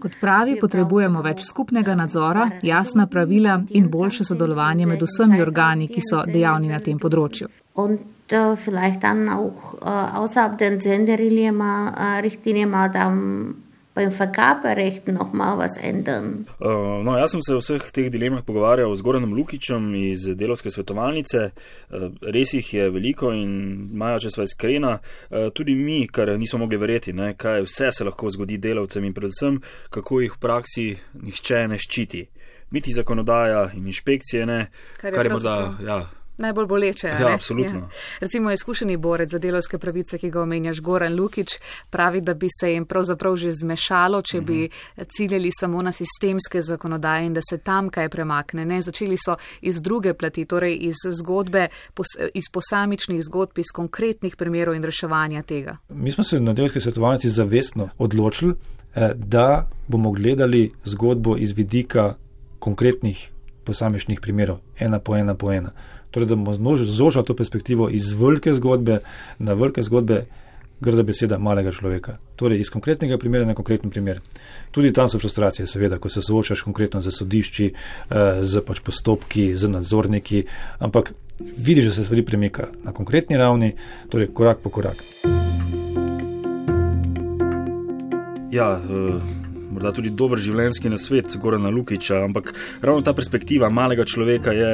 Kot 0.00 0.16
pravi, 0.20 0.56
potrebujemo 0.60 1.22
več 1.22 1.44
skupnega 1.44 1.94
nadzora, 1.94 2.46
jasna 2.62 3.06
pravila 3.06 3.58
in 3.68 3.90
boljše 3.90 4.24
sodelovanje 4.24 4.86
med 4.86 5.02
vsemi 5.02 5.42
organi, 5.42 5.88
ki 5.88 6.00
so 6.00 6.22
dejavni 6.26 6.68
na 6.68 6.78
tem 6.78 6.98
področju 6.98 7.48
äh, 8.32 8.56
vielleicht 8.56 9.02
dann 9.02 9.28
auch 9.28 9.74
äh, 9.82 10.16
außerhalb 10.16 10.58
der 10.58 10.80
Senderlinie 10.80 11.52
mal, 11.52 11.92
äh, 11.94 12.20
Richtlinie 12.20 12.66
mal 12.66 12.90
dann 12.90 13.62
beim 13.94 14.12
Vergaberecht 14.12 15.08
noch 15.08 15.32
mal 15.32 15.58
was 15.58 15.76
ändern. 15.76 16.46
Uh, 16.60 17.02
no, 17.02 17.16
jaz 17.18 17.32
sem 17.32 17.42
se 17.42 17.54
o 17.54 17.60
vseh 17.60 17.90
teh 17.92 18.10
dilemah 18.10 18.44
pogovarjal 18.46 18.94
z 18.94 19.02
Goranom 19.02 19.34
Lukičem 19.34 19.94
iz 19.94 20.28
delovske 20.38 20.70
svetovalnice. 20.70 21.50
Uh, 21.90 22.06
res 22.22 22.54
jih 22.54 22.72
je 22.74 22.86
veliko 22.94 23.32
in 23.34 23.50
maja, 23.98 24.22
če 24.22 24.32
sva 24.36 24.46
iskrena, 24.46 24.92
uh, 25.00 25.50
tudi 25.54 25.74
mi, 25.74 26.04
kar 26.06 26.30
nismo 26.38 26.62
mogli 26.62 26.78
verjeti, 26.78 27.12
ne, 27.12 27.34
kaj 27.34 27.66
vse 27.66 27.90
se 27.90 28.06
lahko 28.06 28.30
zgodi 28.30 28.60
delavcem 28.62 29.04
in 29.04 29.16
predvsem, 29.16 29.58
kako 29.90 30.22
jih 30.22 30.38
v 30.38 30.42
praksi 30.46 30.86
nihče 31.26 31.66
ne 31.68 31.80
ščiti. 31.80 32.24
Niti 32.70 32.94
zakonodaja 32.94 33.72
in 33.74 33.90
inšpekcije 33.90 34.46
ne, 34.46 34.60
kar 35.00 35.10
je, 35.10 35.16
kar 35.18 35.26
je 35.26 35.34
morda. 35.34 35.56
Ja, 35.82 36.00
najbolj 36.40 36.66
boleče. 36.66 37.08
Ja, 37.08 37.34
absolutno. 37.34 37.78
Ja. 37.78 37.88
Recimo 38.20 38.52
izkušeni 38.52 38.96
borec 38.96 39.30
za 39.30 39.38
delovske 39.38 39.78
pravice, 39.78 40.18
ki 40.18 40.30
ga 40.30 40.42
omenjaš, 40.42 40.80
Goran 40.80 41.16
Lukič, 41.16 41.58
pravi, 41.90 42.20
da 42.20 42.34
bi 42.34 42.48
se 42.60 42.72
jim 42.72 42.86
pravzaprav 42.86 43.36
že 43.36 43.52
zmešalo, 43.52 44.22
če 44.22 44.40
bi 44.40 44.64
mhm. 44.64 45.08
ciljali 45.16 45.50
samo 45.60 45.82
na 45.82 45.92
sistemske 45.92 46.62
zakonodaje 46.62 47.26
in 47.26 47.34
da 47.34 47.40
se 47.50 47.58
tam 47.58 47.88
kaj 47.90 48.08
premakne. 48.08 48.64
Ne? 48.64 48.82
Začeli 48.82 49.16
so 49.16 49.36
iz 49.60 49.80
druge 49.82 50.14
plati, 50.14 50.44
torej 50.44 50.78
iz 50.80 51.04
zgodbe, 51.18 51.68
iz 52.34 52.44
posamičnih 52.52 53.22
zgodb, 53.24 53.58
iz 53.58 53.72
konkretnih 53.74 54.36
primerov 54.36 54.74
in 54.74 54.84
reševanja 54.84 55.42
tega. 55.42 55.76
Mi 55.88 56.12
smo 56.12 56.24
se 56.24 56.40
na 56.40 56.52
delovski 56.52 56.80
svetovalnici 56.80 57.28
zavestno 57.28 57.88
odločili, 57.98 58.54
eh, 58.94 59.12
da 59.14 59.68
bomo 59.88 60.12
gledali 60.12 60.72
zgodbo 60.84 61.36
iz 61.36 61.52
vidika 61.52 62.14
konkretnih 62.58 63.30
posamičnih 63.64 64.20
primerov, 64.20 64.58
ena 64.78 64.98
po 64.98 65.16
ena 65.16 65.34
po 65.34 65.52
ena 65.52 65.70
torej 66.10 66.28
da 66.28 66.36
bomo 66.36 66.76
zožili 66.76 67.24
to 67.24 67.36
perspektivo 67.36 67.88
iz 67.88 68.12
velike 68.12 68.54
zgodbe 68.54 69.00
na 69.38 69.52
velike 69.52 69.82
zgodbe, 69.82 70.24
grda 70.80 71.02
beseda 71.02 71.38
malega 71.38 71.72
človeka. 71.72 72.16
Torej 72.36 72.60
iz 72.60 72.70
konkretnega 72.70 73.18
primera 73.18 73.44
na 73.44 73.54
konkreten 73.54 73.90
primer. 73.90 74.20
Tudi 74.70 74.92
tam 74.92 75.08
so 75.08 75.18
frustracije, 75.18 75.66
seveda, 75.66 75.98
ko 75.98 76.08
se 76.08 76.22
soočaš 76.22 76.62
konkretno 76.62 77.00
z 77.00 77.10
sodišči, 77.10 77.66
eh, 78.10 78.44
z 78.44 78.62
pač 78.66 78.80
postopki, 78.80 79.56
z 79.56 79.68
nadzorniki, 79.68 80.44
ampak 80.78 81.12
vidiš, 81.56 81.84
da 81.84 81.90
se 81.90 82.04
stvari 82.04 82.24
premika 82.24 82.68
na 82.84 82.92
konkretni 82.92 83.36
ravni, 83.36 83.74
torej 84.08 84.32
korak 84.34 84.58
po 84.58 84.70
korak. 84.70 85.04
Ja, 88.50 88.80
uh 88.88 89.39
morda 89.70 89.92
tudi 89.92 90.10
dober 90.10 90.38
življenjski 90.38 90.90
nasvet 90.90 91.36
Gorana 91.40 91.70
Lukiča, 91.70 92.24
ampak 92.24 92.52
ravno 92.82 93.04
ta 93.06 93.14
perspektiva 93.16 93.70
malega 93.70 94.04
človeka 94.04 94.54
je 94.56 94.70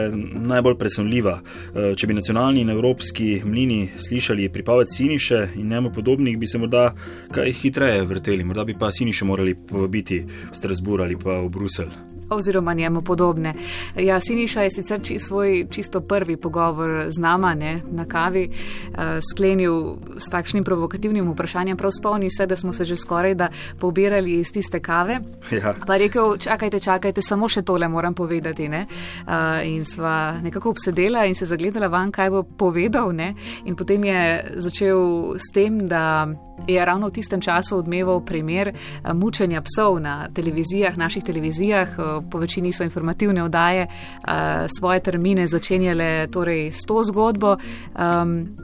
najbolj 0.49 0.79
presunljiva. 0.81 1.39
Eh, 1.41 1.95
če 1.97 2.07
bi 2.07 2.19
nacionalni 2.19 2.65
in 2.65 2.73
evropski 2.75 3.43
mlini 3.45 3.91
slišali 4.09 4.49
pripoved 4.53 4.93
Siniše 4.93 5.49
in 5.57 5.69
njemu 5.69 5.93
podobnih, 5.93 6.39
bi 6.39 6.47
se 6.47 6.59
morda 6.59 6.93
kaj 7.33 7.53
hitreje 7.53 8.05
vrteli, 8.05 8.45
morda 8.45 8.65
bi 8.65 8.77
pa 8.79 8.91
Siniše 8.91 9.25
morali 9.25 9.55
povabiti 9.55 10.25
v 10.25 10.55
Strasbourg 10.57 11.05
ali 11.05 11.17
pa 11.17 11.41
v 11.41 11.49
Bruselj 11.49 12.16
oziroma 12.31 12.75
njemu 12.75 13.03
podobne. 13.03 13.55
Ja, 13.97 14.21
Siniša 14.21 14.63
je 14.63 14.71
sicer 14.71 15.01
či, 15.03 15.19
svoj 15.19 15.67
čisto 15.71 16.01
prvi 16.01 16.37
pogovor 16.37 17.07
z 17.09 17.19
nama 17.19 17.55
ne, 17.55 17.81
na 17.91 18.05
kavi 18.05 18.49
uh, 18.49 18.99
sklenil 19.33 19.97
s 20.17 20.29
takšnim 20.29 20.65
provokativnim 20.65 21.31
vprašanjem. 21.31 21.77
Prav 21.77 21.91
spomni 21.91 22.31
se, 22.31 22.47
da 22.47 22.57
smo 22.57 22.73
se 22.73 22.85
že 22.85 22.97
skoraj 22.97 23.35
da 23.35 23.49
pobirali 23.79 24.33
iz 24.33 24.53
tiste 24.53 24.81
kave. 24.81 25.21
Ja. 25.51 25.73
Pa 25.87 25.97
rekel, 25.97 26.37
čakajte, 26.37 26.81
čakajte, 26.81 27.23
samo 27.23 27.49
še 27.49 27.63
tole 27.63 27.89
moram 27.89 28.15
povedati. 28.15 28.69
Ne. 28.69 28.87
Uh, 29.27 29.33
in 29.65 29.85
sva 29.85 30.41
nekako 30.43 30.71
obsedela 30.71 31.25
in 31.25 31.35
se 31.35 31.47
zagledala 31.47 31.87
van, 31.87 32.13
kaj 32.13 32.31
bo 32.31 32.43
povedal. 32.43 33.13
Ne. 33.13 33.35
In 33.65 33.77
potem 33.77 34.05
je 34.05 34.21
začel 34.57 35.35
s 35.39 35.53
tem, 35.55 35.89
da 35.89 36.27
je 36.67 36.85
ravno 36.85 37.07
v 37.07 37.11
tistem 37.11 37.41
času 37.41 37.79
odmeval 37.79 38.21
primer 38.21 38.69
eh, 38.69 39.13
mučenja 39.15 39.63
psov 39.63 40.01
na 40.01 40.29
televizijah, 40.35 40.97
naših 40.97 41.25
televizijah, 41.25 41.89
eh, 41.89 42.03
po 42.31 42.39
večini 42.39 42.73
so 42.73 42.85
informativne 42.85 43.43
oddaje, 43.43 43.87
eh, 43.87 44.67
svoje 44.79 45.01
termine 45.01 45.47
začenjale 45.47 46.27
torej 46.33 46.71
s 46.71 46.87
to 46.87 47.03
zgodbo. 47.03 47.57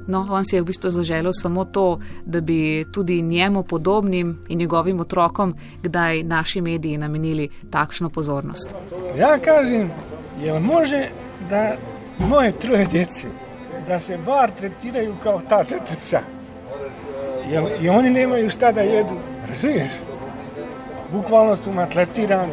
No, 0.06 0.26
on 0.30 0.44
si 0.44 0.56
je 0.56 0.62
v 0.62 0.64
bistvu 0.64 0.90
zaželel 0.90 1.32
samo 1.34 1.64
to, 1.64 1.98
da 2.24 2.40
bi 2.40 2.84
tudi 2.92 3.22
njemu 3.22 3.62
podobnim 3.62 4.38
in 4.48 4.58
njegovim 4.58 5.00
otrokom 5.00 5.54
kdaj 5.82 6.22
naši 6.22 6.60
mediji 6.60 6.98
namenili 6.98 7.48
takšno 7.70 8.10
pozornost. 8.10 8.74
Ja, 9.18 9.38
kažem, 9.38 9.90
je 10.40 10.60
može, 10.60 11.08
da 11.50 11.76
moje 12.18 12.52
troje 12.52 12.86
djece, 12.86 13.28
da 13.86 13.98
se 13.98 14.18
bar 14.26 14.50
tretiraju 14.50 15.14
kao 15.22 15.40
ta 15.48 15.64
četiri 15.64 15.96
psa. 16.02 16.41
I 17.80 17.88
oni 17.88 18.10
nemaju 18.10 18.50
šta 18.50 18.72
da 18.72 18.80
jedu, 18.80 19.14
razumiješ? 19.48 19.92
Bukvalno 21.12 21.56
su 21.56 21.72
matletirani, 21.72 22.52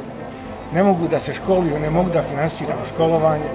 ne 0.74 0.84
mogu 0.84 1.08
da 1.08 1.20
se 1.20 1.34
školuju, 1.34 1.80
ne 1.80 1.90
mogu 1.90 2.10
da 2.10 2.22
finansiraju 2.22 2.80
školovanje. 2.94 3.50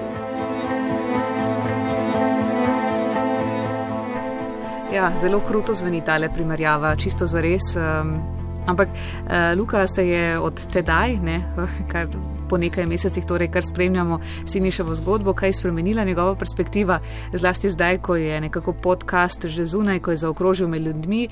Ja, 4.93 5.11
zelo 5.17 5.39
kruto 5.39 5.73
zveni 5.73 6.01
ta 6.01 6.19
primerjava, 6.33 6.95
čisto 6.95 7.25
za 7.25 7.41
res. 7.41 7.75
Um, 7.75 8.23
ampak 8.67 8.87
uh, 8.89 9.59
Luka 9.59 9.87
se 9.87 10.07
je 10.07 10.39
od 10.39 10.67
tedaj, 10.71 11.17
ne, 11.17 11.41
kar 11.91 12.07
po 12.49 12.57
nekaj 12.57 12.85
mesecih, 12.85 13.25
torej 13.25 13.51
kar 13.51 13.63
spremljamo 13.63 14.19
Siniševo 14.45 14.95
zgodbo, 14.95 15.33
kaj 15.33 15.49
je 15.49 15.53
spremenila 15.53 16.03
njegova 16.03 16.35
perspektiva, 16.35 16.99
zlasti 17.33 17.69
zdaj, 17.69 17.97
ko 17.97 18.15
je 18.15 18.41
nekako 18.41 18.73
podcast 18.73 19.45
že 19.45 19.65
zunaj, 19.65 19.99
ko 19.99 20.11
je 20.11 20.17
zaokrožil 20.17 20.67
med 20.67 20.81
ljudmi. 20.81 21.27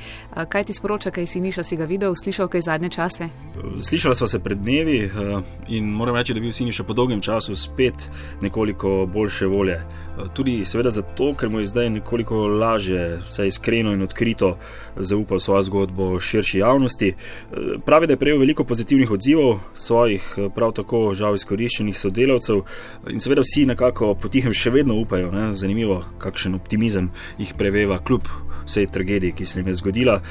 Kaj 0.50 0.64
ti 0.64 0.74
sporoča, 0.74 1.12
kaj 1.12 1.26
Siniša 1.26 1.64
si 1.64 1.78
ga 1.78 1.86
videl, 1.86 2.16
slišal 2.16 2.48
kaj 2.48 2.62
zadnje 2.62 2.90
čase? 2.90 3.30
Slišala 3.82 4.16
sva 4.16 4.28
se 4.28 4.40
pred 4.40 4.58
dnevi 4.58 5.10
in 5.68 5.90
moram 5.90 6.16
reči, 6.16 6.34
da 6.34 6.38
je 6.38 6.42
bil 6.42 6.52
Siniša 6.52 6.84
po 6.84 6.94
dolgem 6.94 7.22
času 7.22 7.56
spet 7.56 8.10
nekoliko 8.42 9.06
boljše 9.14 9.48
volje. 9.48 9.82
Tudi 10.34 10.66
seveda 10.66 10.90
zato, 10.90 11.34
ker 11.34 11.50
mu 11.50 11.60
je 11.60 11.68
zdaj 11.68 11.90
nekoliko 11.90 12.48
lažje, 12.48 13.20
vse 13.30 13.48
iskreno 13.48 13.94
in 13.94 14.02
odkrito 14.02 14.58
zaupal 14.96 15.40
svojo 15.40 15.64
zgodbo 15.64 16.20
širši 16.20 16.60
javnosti. 16.60 17.14
Pravi, 17.86 18.08
da 18.08 18.14
je 18.14 18.20
prejel 18.22 18.40
veliko 18.40 18.64
pozitivnih 18.64 19.12
odzivov 19.12 19.60
svojih, 19.74 20.36
prav 20.56 20.72
tako 20.72 21.03
žal 21.18 21.36
izkoriščenih 21.36 21.98
sodelavcev 21.98 22.64
in 23.12 23.20
seveda 23.24 23.44
vsi 23.44 23.66
nekako 23.70 24.14
potihem 24.16 24.56
še 24.56 24.72
vedno 24.74 24.96
upajo. 25.02 25.32
Ne? 25.36 25.52
Zanimivo, 25.58 26.02
kakšen 26.24 26.56
optimizem 26.56 27.12
jih 27.42 27.54
preveva 27.60 28.00
kljub 28.00 28.30
vsej 28.66 28.88
tragediji, 28.88 29.36
ki 29.36 29.46
se 29.46 29.60
jim 29.60 29.68
je 29.68 29.76
zgodila. 29.82 30.22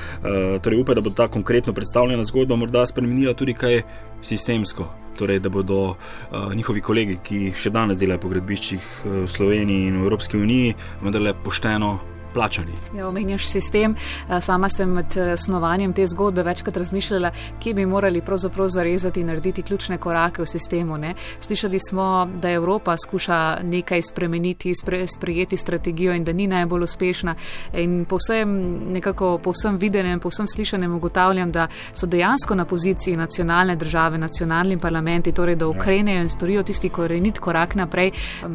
Torej 0.63 0.81
upaj, 0.81 0.95
da 0.95 1.05
bo 1.05 1.11
ta 1.11 1.29
konkretno 1.29 1.73
predstavljena 1.73 2.25
zgodba 2.25 2.57
morda 2.57 2.87
spremenila 2.87 3.35
tudi 3.35 3.55
kaj 3.55 3.83
sistemsko. 4.23 4.89
Torej, 5.19 5.43
da 5.45 5.51
bodo 5.53 5.81
uh, 5.93 6.55
njihovi 6.57 6.81
kolegi, 6.81 7.19
ki 7.21 7.53
še 7.53 7.71
danes 7.71 7.99
delajo 8.01 8.23
po 8.23 8.31
gradbiščih 8.33 8.87
v 9.05 9.27
Sloveniji 9.29 9.91
in 9.91 9.99
v 10.01 10.07
Evropski 10.07 10.41
uniji, 10.41 10.73
vendarle 11.03 11.35
pošteno 11.45 11.91
plačani. 12.35 12.73
Ja, 12.97 13.09
omenjaš 13.09 13.47
sistem. 13.47 13.97
Sama 14.41 14.69
sem 14.69 14.91
med 14.91 15.17
snovanjem 15.37 15.93
te 15.93 16.07
zgodbe 16.07 16.43
večkrat 16.43 16.77
razmišljala, 16.77 17.31
kje 17.61 17.75
bi 17.75 17.87
morali 17.87 18.21
pravzaprav 18.21 18.69
zarezati 18.69 19.21
in 19.21 19.27
narediti 19.27 19.63
ključne 19.63 19.99
korake 19.99 20.43
v 20.43 20.47
sistemu. 20.47 20.99
Ne? 20.99 21.15
Slišali 21.41 21.79
smo, 21.79 22.29
da 22.43 22.51
Evropa 22.51 22.97
skuša 22.97 23.59
nekaj 23.63 24.03
spremeniti, 24.03 24.75
spre, 24.75 25.07
sprejeti 25.07 25.57
strategijo 25.57 26.15
in 26.15 26.25
da 26.25 26.33
ni 26.33 26.47
najbolj 26.47 26.83
uspešna. 26.83 27.35
In 27.73 28.05
po 28.05 28.17
vsem, 28.17 28.53
nekako 28.93 29.39
po 29.39 29.51
vsem 29.51 29.77
videnem, 29.77 30.21
po 30.21 30.29
vsem 30.29 30.49
slišanem 30.49 30.95
ugotavljam, 30.95 31.53
da 31.53 31.69
so 31.93 32.07
dejansko 32.07 32.55
na 32.55 32.65
poziciji 32.65 33.17
nacionalne 33.17 33.77
države, 33.77 34.19
nacionalni 34.19 34.79
parlamenti, 34.79 35.33
torej 35.33 35.57
da 35.57 35.67
ukrenejo 35.67 36.23
in 36.23 36.29
storijo 36.29 36.63
tisti 36.63 36.89
korenit 36.89 37.39
korak 37.39 37.75
naprej. 37.75 38.11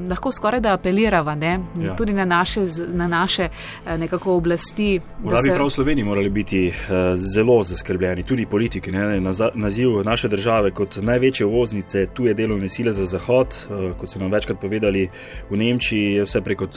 Lahko 0.09 0.31
skoraj 0.31 0.59
da 0.59 0.73
apelirava 0.73 1.35
ne? 1.35 1.59
Ja. 1.77 1.95
tudi 1.95 2.13
na 2.13 2.25
naše, 2.25 2.61
na 2.87 3.07
naše 3.07 3.49
nekako 3.97 4.35
oblasti. 4.35 4.99
Morda 5.23 5.41
bi 5.41 5.49
se... 5.49 5.55
prav 5.55 5.67
v 5.67 5.69
Sloveniji 5.69 6.05
morali 6.05 6.29
biti 6.29 6.67
uh, 6.67 6.73
zelo 7.15 7.63
zaskrbljeni, 7.63 8.23
tudi 8.23 8.45
politiki. 8.45 8.91
Ne? 8.91 9.21
Naziv 9.53 9.89
naše 10.03 10.27
države 10.27 10.71
kot 10.71 10.97
največje 11.01 11.45
uvoznice 11.45 12.05
tuje 12.13 12.33
delovne 12.33 12.69
sile 12.69 12.91
za 12.91 13.05
Zahod, 13.05 13.47
uh, 13.47 13.97
kot 13.97 14.09
so 14.09 14.19
nam 14.19 14.31
večkrat 14.31 14.59
povedali 14.61 15.09
v 15.49 15.57
Nemčiji, 15.57 16.13
je 16.13 16.25
vse 16.25 16.41
preko 16.41 16.67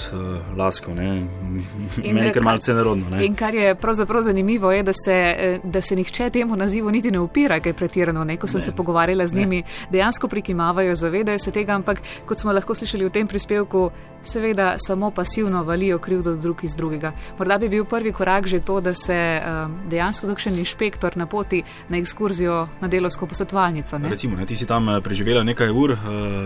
lasko. 0.56 0.94
Meni 0.94 2.26
je 2.26 2.32
kar 2.32 2.42
malce 2.42 2.74
nerodno. 2.74 3.10
Ne? 3.10 3.24
In 3.26 3.34
kar 3.34 3.54
je 3.54 3.74
pravzaprav 3.74 4.22
zanimivo, 4.22 4.72
je, 4.72 4.82
da 4.82 4.92
se, 4.92 5.18
da 5.64 5.80
se 5.80 5.96
nihče 5.96 6.30
temu 6.30 6.56
nazivu 6.56 6.90
niti 6.90 7.10
ne 7.10 7.20
upira, 7.20 7.60
kaj 7.60 7.74
pretirano. 7.74 8.24
Ne? 8.24 8.36
Ko 8.36 8.46
sem 8.46 8.58
ne. 8.58 8.64
se 8.64 8.72
pogovarjala 8.72 9.26
z 9.26 9.34
njimi, 9.34 9.56
ne. 9.56 9.88
dejansko 9.90 10.28
prikimavajo, 10.28 10.94
zavedajo 10.94 11.38
se 11.38 11.50
tega, 11.50 11.74
ampak 11.74 12.02
kot 12.26 12.38
smo 12.38 12.52
lahko 12.52 12.74
slišali 12.74 13.04
v 13.04 13.10
tem 13.10 13.26
prispevku, 13.26 13.90
seveda 14.24 14.74
samo 14.78 15.10
pasivno 15.10 15.64
valijo 15.64 15.98
krivdo 15.98 16.36
drug 16.36 16.64
iz 16.64 16.76
drugega. 16.80 17.12
Morda 17.38 17.58
bi 17.60 17.68
bil 17.68 17.84
prvi 17.84 18.12
korak 18.16 18.48
že 18.50 18.62
to, 18.64 18.80
da 18.80 18.94
se 18.96 19.16
um, 19.38 19.76
dejansko 19.90 20.32
kakšen 20.32 20.58
inšpektor 20.58 21.16
napoti 21.20 21.62
na 21.88 22.00
ekskurzijo 22.00 22.66
na 22.80 22.88
delovsko 22.88 23.28
posvetovalnico. 23.30 24.00
Recimo, 24.08 24.36
ne, 24.36 24.46
ti 24.48 24.56
si 24.56 24.66
tam 24.66 24.88
eh, 24.88 25.00
preživela 25.04 25.44
nekaj 25.44 25.70
ur, 25.70 25.94
uh, 25.94 26.00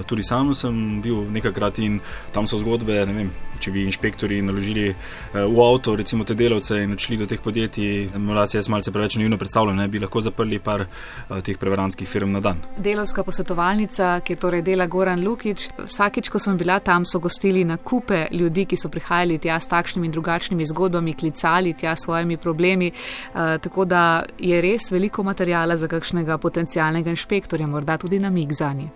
tudi 0.07 0.27
sam 0.27 0.55
sem 0.55 1.01
bil 1.03 1.25
nekajkrat 1.31 1.79
in 1.85 2.01
tam 2.35 2.49
so 2.51 2.59
zgodbe, 2.59 3.05
ne 3.07 3.14
vem, 3.14 3.31
če 3.64 3.72
bi 3.72 3.85
inšpektori 3.88 4.40
naložili 4.44 4.90
uh, 4.90 5.44
v 5.48 5.64
avto, 5.64 5.94
recimo 5.96 6.24
te 6.29 6.37
delavce 6.37 6.83
in 6.85 6.92
odšli 6.96 7.18
do 7.22 7.29
teh 7.31 7.40
podjetij, 7.40 8.11
morda 8.20 8.46
se 8.50 8.59
jaz 8.59 8.68
malce 8.72 8.92
preveč 8.92 9.16
naivno 9.20 9.38
predstavljam, 9.40 9.79
ne 9.81 9.88
bi 9.88 10.03
lahko 10.03 10.20
zaprli 10.24 10.61
par 10.64 10.85
uh, 10.85 11.40
teh 11.44 11.59
preveranskih 11.61 12.09
firm 12.09 12.35
na 12.35 12.42
dan. 12.44 12.61
Delovska 12.85 13.24
posvetovalnica, 13.24 14.18
ki 14.24 14.37
je 14.37 14.42
torej 14.44 14.64
dela 14.66 14.87
Goran 14.90 15.24
Lukič, 15.24 15.68
vsakič, 15.81 16.29
ko 16.33 16.42
sem 16.42 16.59
bila 16.61 16.79
tam, 16.85 17.07
so 17.09 17.20
gostili 17.24 17.64
na 17.64 17.79
kupe 17.81 18.27
ljudi, 18.35 18.66
ki 18.68 18.79
so 18.81 18.92
prihajali 18.92 19.40
tja 19.40 19.59
s 19.61 19.70
takšnimi 19.72 20.11
in 20.11 20.14
drugačnimi 20.14 20.68
zgodbami, 20.72 21.16
klicali 21.16 21.72
tja 21.79 21.96
s 21.96 22.05
svojimi 22.09 22.37
problemi. 22.37 22.92
Uh, 22.92 23.57
tako 23.64 23.88
da 23.88 24.24
je 24.38 24.61
res 24.61 24.90
veliko 24.92 25.24
materijala 25.24 25.77
za 25.81 25.88
kakšnega 25.88 26.38
potencijalnega 26.38 27.14
inšpektorja, 27.14 27.66
morda 27.70 27.96
tudi 27.96 28.20
na 28.20 28.31
mig 28.31 28.53
za 28.53 28.72
njih. 28.72 28.90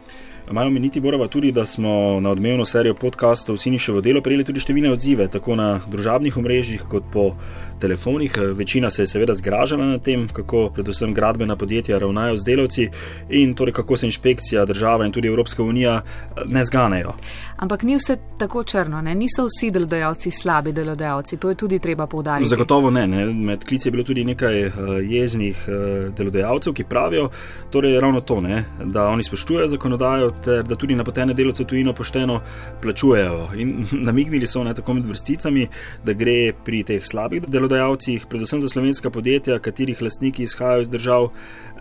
Majo 0.50 0.70
meniti 0.70 1.00
moramo 1.00 1.26
tudi, 1.26 1.52
da 1.52 1.66
smo 1.66 2.20
na 2.20 2.30
odmevno 2.30 2.64
serijo 2.64 2.94
podkastov 2.94 3.56
Siniševo 3.56 4.00
delo 4.00 4.22
prejeli 4.24 4.44
tudi 4.48 4.62
številne 4.64 4.92
odzive, 4.94 5.26
tako 5.28 5.56
na 5.58 5.66
družabnih 5.90 6.36
omrežjih 6.40 6.86
kot 6.88 7.10
po 7.12 7.32
telefonih. 7.80 8.38
Večina 8.54 8.90
se 8.90 9.02
je 9.02 9.06
seveda 9.06 9.34
zgražala 9.34 9.84
nad 9.84 10.02
tem, 10.02 10.28
kako 10.32 10.70
predvsem 10.74 11.14
gradbena 11.14 11.56
podjetja 11.56 11.98
ravnajo 11.98 12.36
z 12.36 12.44
delavci 12.44 12.88
in 13.30 13.54
torej 13.54 13.76
kako 13.76 13.96
se 13.96 14.06
inšpekcija, 14.06 14.64
država 14.64 15.06
in 15.06 15.12
tudi 15.12 15.28
Evropska 15.28 15.62
unija 15.62 16.00
ne 16.46 16.64
zganejo. 16.66 17.14
Ampak 17.56 17.82
ni 17.82 17.96
vse 17.96 18.16
tako 18.38 18.64
črno, 18.64 19.02
ne? 19.02 19.14
niso 19.14 19.44
vsi 19.46 19.70
delodajalci 19.70 20.30
slabi 20.30 20.72
delodajalci, 20.72 21.36
to 21.36 21.48
je 21.48 21.54
tudi 21.54 21.78
treba 21.78 22.06
povdariti. 22.06 22.48
Zagotovo 22.48 22.90
ne, 22.90 23.06
ne. 23.06 23.26
med 23.26 23.64
klici 23.64 23.88
je 23.88 23.92
bilo 23.92 24.04
tudi 24.04 24.24
nekaj 24.24 24.66
uh, 24.66 24.72
jeznih 25.02 25.64
uh, 25.68 26.14
delodajalcev, 26.14 26.72
ki 26.72 26.84
pravijo, 26.84 27.28
torej 27.70 28.00
ravno 28.00 28.20
to, 28.20 28.40
ne? 28.40 28.64
da 28.84 29.08
oni 29.08 29.22
spoštujejo 29.22 29.68
zakonodajo, 29.68 30.30
ter 30.44 30.62
da 30.62 30.76
tudi 30.76 30.94
napotene 30.94 31.34
delovce 31.34 31.64
tujino 31.64 31.92
pošteno 31.92 32.40
plačujejo. 32.82 33.48
In 33.56 33.86
namignili 34.08 34.46
so 34.46 34.64
ne 34.64 34.74
tako 34.74 34.94
med 34.94 35.06
vrsticami, 35.08 35.68
da 36.04 36.12
gre 36.12 36.52
pri 36.64 36.82
teh 36.82 37.06
slabih 37.06 37.46
delodajalcih, 37.48 38.26
predvsem 38.30 38.60
za 38.60 38.68
slovenska 38.68 39.10
podjetja, 39.10 39.58
katerih 39.58 40.02
lastniki 40.02 40.42
izhajajo 40.42 40.80
iz 40.80 40.88
držav 40.88 41.30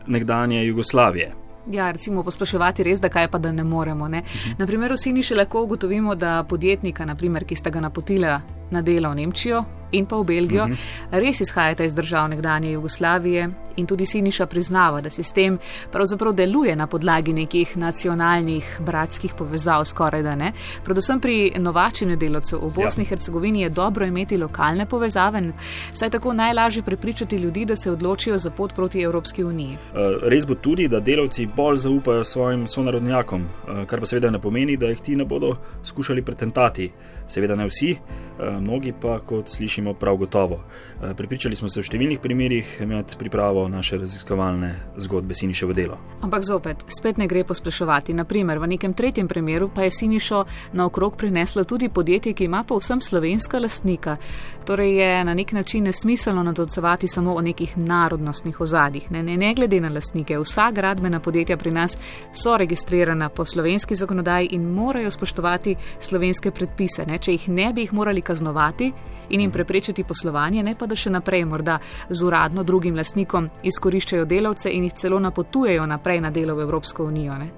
nekdanje 0.07 0.65
Jugoslavije. 0.65 1.33
Ja, 1.71 1.91
recimo 1.91 2.23
pospraševati 2.23 2.83
res, 2.83 3.01
da 3.03 3.09
kaj 3.09 3.27
pa 3.31 3.37
da 3.37 3.51
ne 3.51 3.63
moremo. 3.63 4.07
Ne? 4.07 4.21
Mhm. 4.21 4.55
Na 4.59 4.67
primer, 4.67 4.93
vsi 4.93 5.13
ni 5.13 5.23
še 5.23 5.35
lahko 5.35 5.63
ugotovimo, 5.63 6.15
da 6.15 6.43
podjetnika, 6.47 7.05
naprimer, 7.05 7.45
ki 7.45 7.55
sta 7.55 7.69
ga 7.69 7.83
napotila 7.83 8.41
na 8.71 8.81
delo 8.81 9.11
v 9.11 9.21
Nemčijo, 9.21 9.63
in 9.91 10.05
pa 10.05 10.15
v 10.15 10.23
Belgijo, 10.23 10.63
uh 10.63 10.69
mhm. 10.69 10.77
-huh. 10.77 11.19
res 11.19 11.41
izhajata 11.41 11.83
iz 11.83 11.95
držav 11.95 12.29
nekdanje 12.29 12.71
Jugoslavije 12.71 13.49
in 13.77 13.85
tudi 13.85 14.05
Siniša 14.05 14.45
priznava, 14.45 15.01
da 15.01 15.09
sistem 15.09 15.57
pravzaprav 15.91 16.33
deluje 16.33 16.75
na 16.75 16.87
podlagi 16.87 17.33
nekih 17.33 17.77
nacionalnih 17.77 18.79
bratskih 18.85 19.33
povezav, 19.37 19.85
skoraj 19.85 20.23
da 20.23 20.35
ne. 20.35 20.51
Predvsem 20.83 21.19
pri 21.19 21.51
novačenju 21.57 22.17
delavcev 22.17 22.59
v 22.59 22.71
Bosni 22.75 23.03
in 23.03 23.05
ja. 23.05 23.09
Hercegovini 23.09 23.61
je 23.61 23.69
dobro 23.69 24.05
imeti 24.05 24.37
lokalne 24.37 24.85
povezave, 24.85 25.53
saj 25.93 26.09
tako 26.09 26.33
najlažje 26.33 26.81
prepričati 26.83 27.35
ljudi, 27.35 27.65
da 27.65 27.75
se 27.75 27.91
odločijo 27.91 28.37
za 28.37 28.51
pot 28.51 28.73
proti 28.75 29.01
Evropski 29.01 29.43
uniji. 29.43 29.73
Eh, 29.73 29.97
res 30.21 30.45
bo 30.45 30.55
tudi, 30.55 30.87
da 30.87 30.99
delavci 30.99 31.47
bolj 31.55 31.77
zaupajo 31.77 32.23
svojim 32.23 32.67
sonarodnjakom, 32.67 33.41
eh, 33.41 33.85
kar 33.85 33.99
pa 33.99 34.05
seveda 34.05 34.29
ne 34.29 34.41
pomeni, 34.41 34.77
da 34.77 34.87
jih 34.87 35.01
ti 35.01 35.15
ne 35.15 35.25
bodo 35.25 35.55
skušali 35.83 36.21
pretentati. 36.21 36.91
Seveda 37.27 37.55
ne 37.55 37.65
vsi, 37.67 37.91
eh, 37.91 38.59
mnogi 38.59 38.93
pa, 39.01 39.19
kot 39.19 39.49
slišimo, 39.49 39.76
prav 39.93 40.15
gotovo. 40.17 40.59
Eh, 41.01 41.13
pripričali 41.13 41.55
smo 41.55 41.69
se 41.69 41.79
v 41.79 41.83
številnih 41.83 42.19
primerjih 42.19 42.81
med 42.87 43.15
pripravo 43.17 43.67
naše 43.67 43.97
raziskovalne 43.97 44.75
zgodbe 44.97 45.35
Siniševo 45.35 45.73
delo. 45.73 45.97
Ampak 46.21 46.43
zopet, 46.43 46.85
spet 46.87 47.17
ne 47.17 47.27
gre 47.27 47.43
pospeševati. 47.43 48.13
Naprimer, 48.13 48.59
v 48.59 48.67
nekem 48.67 48.93
tretjem 48.93 49.27
primeru 49.27 49.69
pa 49.73 49.83
je 49.83 49.91
Sinišo 49.91 50.45
naokrog 50.73 51.17
prineslo 51.17 51.63
tudi 51.63 51.89
podjetje, 51.89 52.33
ki 52.33 52.45
ima 52.45 52.63
povsem 52.63 53.01
slovenska 53.01 53.59
lastnika. 53.59 54.17
Torej 54.65 54.95
je 54.99 55.23
na 55.23 55.33
nek 55.33 55.51
način 55.51 55.83
nesmiselno 55.83 56.43
nadocevati 56.43 57.07
samo 57.07 57.33
o 57.33 57.41
nekih 57.41 57.77
narodnostnih 57.77 58.61
ozadjih. 58.61 59.11
Ne, 59.11 59.23
ne, 59.23 59.37
ne 59.37 59.53
glede 59.55 59.79
na 59.81 59.89
lastnike, 59.89 60.37
vsa 60.39 60.71
gradbena 60.71 61.19
podjetja 61.19 61.57
pri 61.57 61.71
nas 61.71 61.97
so 62.33 62.57
registrirana 62.57 63.29
po 63.29 63.45
slovenski 63.45 63.95
zakonodaji 63.95 64.49
in 64.51 64.69
morajo 64.69 65.11
spoštovati 65.11 65.75
slovenske 65.99 66.51
predpise. 66.51 67.05
Ne 67.05 67.17
če 67.17 67.31
jih 67.31 67.49
ne 67.49 67.73
bi 67.73 67.87
jih 67.87 67.93
morali 67.93 68.21
kaznovati 68.21 68.93
in 69.29 69.41
jim 69.41 69.51
preprečiti 69.51 69.66
poslovanje, 70.07 70.63
ne 70.63 70.75
pa 70.75 70.85
da 70.85 70.95
še 70.95 71.09
naprej 71.09 71.45
morda 71.45 71.79
z 72.09 72.23
uradno 72.23 72.63
drugim 72.63 72.95
lasnikom 72.95 73.49
izkoriščajo 73.63 74.25
delavce 74.25 74.71
in 74.71 74.83
jih 74.83 74.93
celo 74.93 75.19
napotujejo 75.19 75.85
naprej 75.85 76.21
na 76.21 76.31
delo 76.31 76.55
v 76.55 76.61
Evropsko 76.67 77.05
unijo. 77.05 77.37
Ne? 77.37 77.51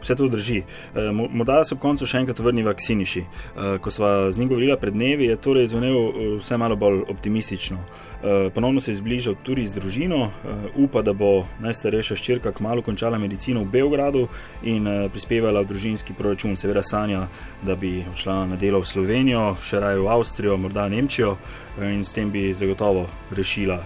Vse 0.00 0.14
to 0.14 0.28
drži. 0.28 0.62
E, 0.94 1.10
morda 1.12 1.64
se 1.64 1.74
ob 1.74 1.80
koncu 1.80 2.06
še 2.06 2.22
enkrat 2.22 2.38
vrniva 2.38 2.74
k 2.74 2.84
Siniši. 2.86 3.22
E, 3.22 3.70
ko 3.82 3.90
sva 3.90 4.30
z 4.32 4.38
njim 4.38 4.52
govorila 4.52 4.76
pred 4.76 4.94
dnevi, 4.94 5.26
je 5.26 5.36
torej 5.42 5.72
zvenel 5.72 5.98
e, 5.98 6.28
vse 6.38 6.58
malo 6.58 6.76
bolj 6.76 7.02
optimistično. 7.10 7.78
Eh, 8.22 8.50
ponovno 8.54 8.80
se 8.80 8.90
je 8.90 8.94
zbližal 8.94 9.34
tudi 9.42 9.66
z 9.66 9.74
družino, 9.74 10.26
eh, 10.26 10.48
upa, 10.76 11.02
da 11.02 11.12
bo 11.12 11.46
najstarejša 11.60 12.16
ščirka 12.16 12.52
kmalo 12.52 12.82
končala 12.82 13.18
medicino 13.18 13.62
v 13.62 13.70
Beogradu 13.70 14.26
in 14.62 14.86
eh, 14.86 15.08
prispevala 15.08 15.62
v 15.62 15.70
družinski 15.70 16.16
proračun. 16.18 16.56
Seveda 16.58 16.82
sanja, 16.82 17.28
da 17.62 17.76
bi 17.76 18.02
odšla 18.10 18.46
na 18.46 18.56
delo 18.56 18.80
v 18.82 18.90
Slovenijo, 18.90 19.54
še 19.62 19.78
raje 19.78 20.00
v 20.02 20.10
Avstrijo, 20.10 20.56
morda 20.58 20.88
Nemčijo 20.88 21.36
in 21.78 22.02
s 22.02 22.10
tem 22.12 22.30
bi 22.30 22.50
zagotovo 22.50 23.06
rešila 23.30 23.78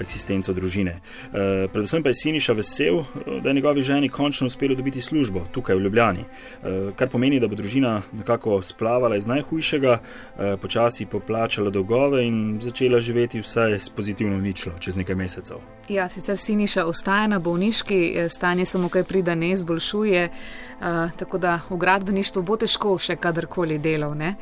eksistenco 0.00 0.52
družine. 0.54 1.00
Predvsem 1.72 2.02
pa 2.02 2.12
je 2.12 2.14
Siniša 2.14 2.54
vesel, 2.54 3.00
da 3.42 3.50
je 3.50 3.54
njegovi 3.54 3.82
ženi 3.82 4.08
končno 4.08 4.46
uspelo 4.46 4.76
dobiti 4.78 5.00
službo 5.02 5.42
tukaj 5.50 5.74
v 5.74 5.82
Ljubljani, 5.82 6.24
kar 6.94 7.10
pomeni, 7.10 7.40
da 7.42 7.50
bo 7.50 7.58
družina 7.58 8.02
nekako 8.12 8.62
splavala 8.62 9.16
iz 9.18 9.26
najhujšega, 9.26 9.98
počasi 10.62 11.08
poplačala 11.10 11.74
dolgove 11.74 12.22
in 12.22 12.60
začela 12.62 13.00
živeti 13.00 13.42
vsaj 13.64 13.80
s 13.80 13.88
pozitivno 13.88 14.38
ničlo 14.38 14.72
čez 14.78 14.96
nekaj 14.96 15.14
mesecev. 15.14 15.56
Ja, 15.88 16.08
sicer 16.08 16.36
Siniša 16.36 16.84
ostaja 16.84 17.26
na 17.26 17.38
bolniški, 17.38 18.28
stanje 18.28 18.64
samo 18.66 18.88
kaj 18.88 19.04
prida 19.04 19.34
ne 19.34 19.50
izboljšuje, 19.50 20.28
tako 21.16 21.38
da 21.38 21.60
v 21.70 21.76
gradbeništvu 21.76 22.42
bo 22.42 22.56
težko 22.56 22.98
še 22.98 23.16
kadarkoli 23.16 23.78
delal. 23.78 24.16
Ne? 24.16 24.34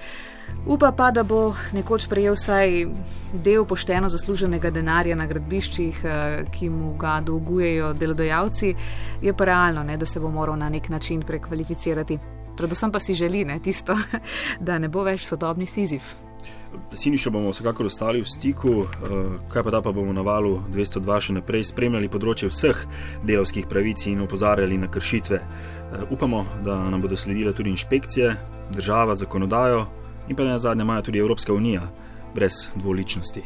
Upa 0.67 0.93
pa, 0.93 1.11
da 1.11 1.23
bo 1.23 1.55
nekoč 1.73 2.09
prejel 2.11 2.35
vsaj 2.35 2.85
del 3.33 3.65
pošteno 3.67 4.09
zasluženega 4.11 4.71
denarja 4.71 5.17
na 5.17 5.27
gradbiščih, 5.27 6.03
eh, 6.05 6.45
ki 6.53 6.69
mu 6.71 6.95
ga 6.99 7.21
dolgujejo 7.21 7.93
delodajalci, 7.95 8.75
je 9.23 9.33
pa 9.33 9.45
realno, 9.45 9.83
ne, 9.83 9.97
da 9.97 10.07
se 10.07 10.21
bo 10.21 10.31
moral 10.31 10.59
na 10.59 10.69
nek 10.69 10.89
način 10.89 11.23
prekvalificirati. 11.23 12.19
Predvsem 12.57 12.93
pa 12.93 13.01
si 13.01 13.15
želi 13.15 13.45
ne, 13.45 13.59
tisto, 13.59 13.97
da 14.67 14.79
ne 14.79 14.89
bo 14.89 15.03
več 15.03 15.27
sodobni 15.27 15.67
sizif. 15.67 16.15
Sinišo 16.93 17.31
bomo 17.31 17.51
vsekakor 17.51 17.87
ostali 17.87 18.21
v 18.21 18.27
stiku, 18.27 18.71
eh, 18.83 18.87
kaj 19.49 19.63
pa 19.63 19.71
da 19.71 19.83
pa 19.83 19.93
bomo 19.93 20.13
na 20.13 20.23
valu 20.23 20.61
202 20.69 21.21
še 21.21 21.33
naprej 21.33 21.65
spremljali 21.65 22.09
področje 22.09 22.49
vseh 22.49 22.85
delovskih 23.25 23.67
pravic 23.67 24.07
in 24.07 24.21
opozarjali 24.21 24.79
na 24.79 24.89
kršitve. 24.89 25.37
Eh, 25.37 26.05
upamo, 26.11 26.47
da 26.65 26.79
nam 26.91 27.01
bodo 27.01 27.17
sledile 27.17 27.53
tudi 27.53 27.71
inšpekcije, 27.71 28.37
država, 28.73 29.15
zakonodajo 29.15 29.87
in 30.29 30.37
pa 30.37 30.45
na 30.45 30.59
zadnje 30.59 30.85
maja 30.85 31.03
tudi 31.03 31.19
Evropska 31.19 31.53
unija. 31.53 31.91
Brez 32.35 32.71
dvoličnosti. 32.75 33.43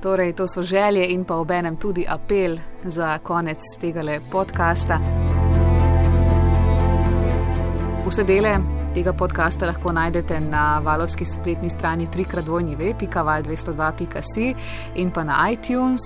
Torej, 0.00 0.32
to 0.32 0.46
so 0.48 0.62
želje 0.62 1.04
in 1.12 1.24
pa 1.24 1.36
obenem 1.36 1.76
tudi 1.76 2.06
apel 2.08 2.56
za 2.84 3.18
konec 3.18 3.60
tega 3.80 4.20
podcasta. 4.32 4.96
Vse 8.06 8.24
dele 8.24 8.79
tega 8.94 9.12
podcasta 9.12 9.66
lahko 9.66 9.92
najdete 9.92 10.40
na 10.40 10.80
valovski 10.82 11.24
spletni 11.24 11.70
strani 11.70 12.06
trikratvojnive.val202.si 12.10 14.54
in 14.94 15.10
pa 15.10 15.24
na 15.24 15.50
iTunes, 15.52 16.00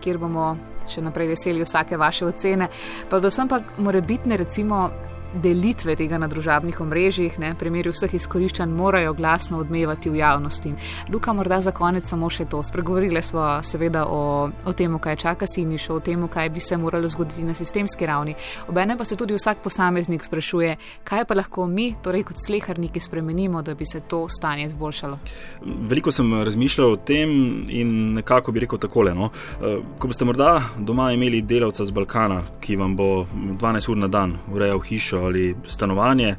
kjer 0.00 0.18
bomo 0.18 0.56
še 0.88 1.00
naprej 1.04 1.28
veseli 1.34 1.62
vsake 1.64 1.96
vaše 2.00 2.26
ocene. 2.26 2.68
Predvsem 3.10 3.48
pa 3.48 3.60
morebitne, 3.78 4.36
recimo, 4.40 4.90
delitve 5.34 5.96
tega 5.96 6.18
na 6.18 6.28
družabnih 6.28 6.80
omrežjih, 6.80 7.38
ne, 7.42 7.52
primeri 7.58 7.92
vseh 7.92 8.14
izkoriščanj, 8.14 8.72
morajo 8.74 9.14
glasno 9.14 9.60
odmevati 9.62 10.10
v 10.10 10.20
javnosti. 10.20 10.72
Luka, 11.12 11.32
morda 11.32 11.60
za 11.60 11.72
konec 11.72 12.08
samo 12.08 12.30
še 12.30 12.46
to. 12.50 12.62
Spregovorili 12.66 13.22
smo 13.22 13.60
seveda 13.62 14.06
o, 14.06 14.50
o 14.50 14.72
tem, 14.76 14.98
kaj 14.98 15.16
čaka 15.24 15.46
Sinišo, 15.46 15.98
o 15.98 16.04
tem, 16.04 16.26
kaj 16.28 16.50
bi 16.50 16.60
se 16.60 16.76
moralo 16.76 17.08
zgoditi 17.08 17.44
na 17.46 17.54
sistemski 17.54 18.06
ravni. 18.06 18.34
Obene 18.68 18.96
pa 18.98 19.04
se 19.04 19.16
tudi 19.16 19.34
vsak 19.34 19.62
posameznik 19.64 20.24
sprašuje, 20.24 20.76
kaj 21.04 21.24
pa 21.28 21.38
lahko 21.38 21.66
mi, 21.66 21.92
torej 22.02 22.24
kot 22.28 22.40
sleharniki, 22.40 23.00
spremenimo, 23.00 23.62
da 23.62 23.74
bi 23.74 23.86
se 23.86 24.00
to 24.00 24.24
stanje 24.28 24.66
izboljšalo. 24.70 25.18
Veliko 25.90 26.12
sem 26.12 26.32
razmišljal 26.44 26.92
o 26.92 26.96
tem 26.96 27.30
in 27.68 28.14
nekako 28.14 28.52
bi 28.52 28.64
rekel 28.66 28.78
takole. 28.78 29.14
No. 29.14 29.30
Eh, 29.60 29.78
ko 29.98 30.10
boste 30.10 30.24
morda 30.24 30.50
doma 30.78 31.10
imeli 31.12 31.42
delavca 31.42 31.84
z 31.84 31.94
Balkana, 31.94 32.42
ki 32.60 32.76
vam 32.76 32.96
bo 32.96 33.26
12 33.34 33.90
ur 33.90 33.96
na 33.96 34.08
dan 34.08 34.36
urejal 34.52 34.80
hišo, 34.80 35.19
ali 35.24 35.56
stanovanje, 35.66 36.28
eh, 36.28 36.36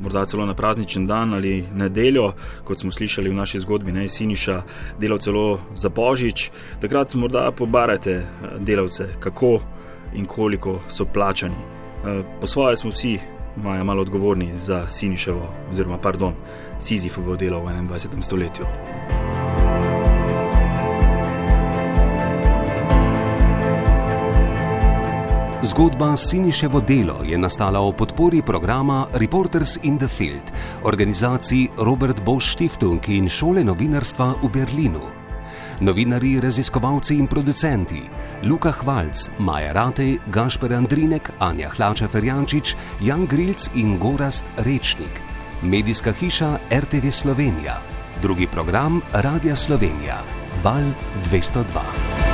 morda 0.00 0.24
celo 0.24 0.46
na 0.46 0.54
prazničen 0.54 1.06
dan 1.06 1.34
ali 1.34 1.64
nedeljo, 1.74 2.32
kot 2.64 2.80
smo 2.80 2.90
slišali 2.90 3.30
v 3.30 3.34
naši 3.34 3.58
zgodbi, 3.58 3.92
ne 3.92 4.08
Siniša, 4.08 4.62
delal 4.98 5.18
celo 5.18 5.60
za 5.74 5.88
božič. 5.88 6.50
Takrat 6.80 7.14
morda 7.14 7.50
pobarajte 7.50 8.10
eh, 8.12 8.24
delavce, 8.58 9.08
kako 9.20 9.60
in 10.14 10.26
koliko 10.26 10.80
so 10.88 11.04
plačani. 11.04 11.56
Eh, 11.56 12.22
po 12.40 12.46
svoje 12.46 12.76
smo 12.76 12.90
vsi 12.90 13.18
maja 13.56 13.84
malo 13.84 14.02
odgovorni 14.02 14.52
za 14.58 14.88
Siniševo, 14.88 15.54
oziroma 15.70 15.98
pardon, 15.98 16.34
Sizifovo 16.78 17.36
delo 17.36 17.60
v 17.60 17.68
21. 17.68 18.22
stoletju. 18.22 19.31
Zgodba 25.62 26.16
Siniševo 26.16 26.80
delo 26.80 27.22
je 27.22 27.38
nastala 27.38 27.80
o 27.80 27.92
podpori 27.92 28.42
programa 28.42 29.06
Reporters 29.14 29.78
in 29.82 29.98
the 29.98 30.08
Field, 30.08 30.42
organizaciji 30.82 31.68
Robert 31.76 32.24
Bosch 32.24 32.50
Stiftung 32.50 32.98
in 33.08 33.28
šole 33.28 33.62
novinarstva 33.64 34.42
v 34.42 34.48
Berlinu. 34.50 35.00
Novinari, 35.80 36.40
raziskovalci 36.40 37.14
in 37.14 37.26
producenti 37.26 38.02
Luka 38.42 38.72
Hvalc, 38.72 39.30
Maja 39.38 39.72
Ratej, 39.72 40.18
Gašper 40.34 40.74
Andrinek, 40.74 41.30
Anja 41.38 41.70
Hlača 41.70 42.08
Ferjančič, 42.08 42.74
Jan 43.00 43.26
Grilc 43.26 43.70
in 43.74 43.98
Gorast 43.98 44.44
Rečnik. 44.66 45.22
Medijska 45.62 46.12
hiša 46.12 46.58
RTV 46.74 47.10
Slovenija. 47.10 47.78
Drugi 48.22 48.46
program 48.50 49.00
Radia 49.12 49.56
Slovenija. 49.56 50.26
Val 50.62 50.90
202. 51.30 52.31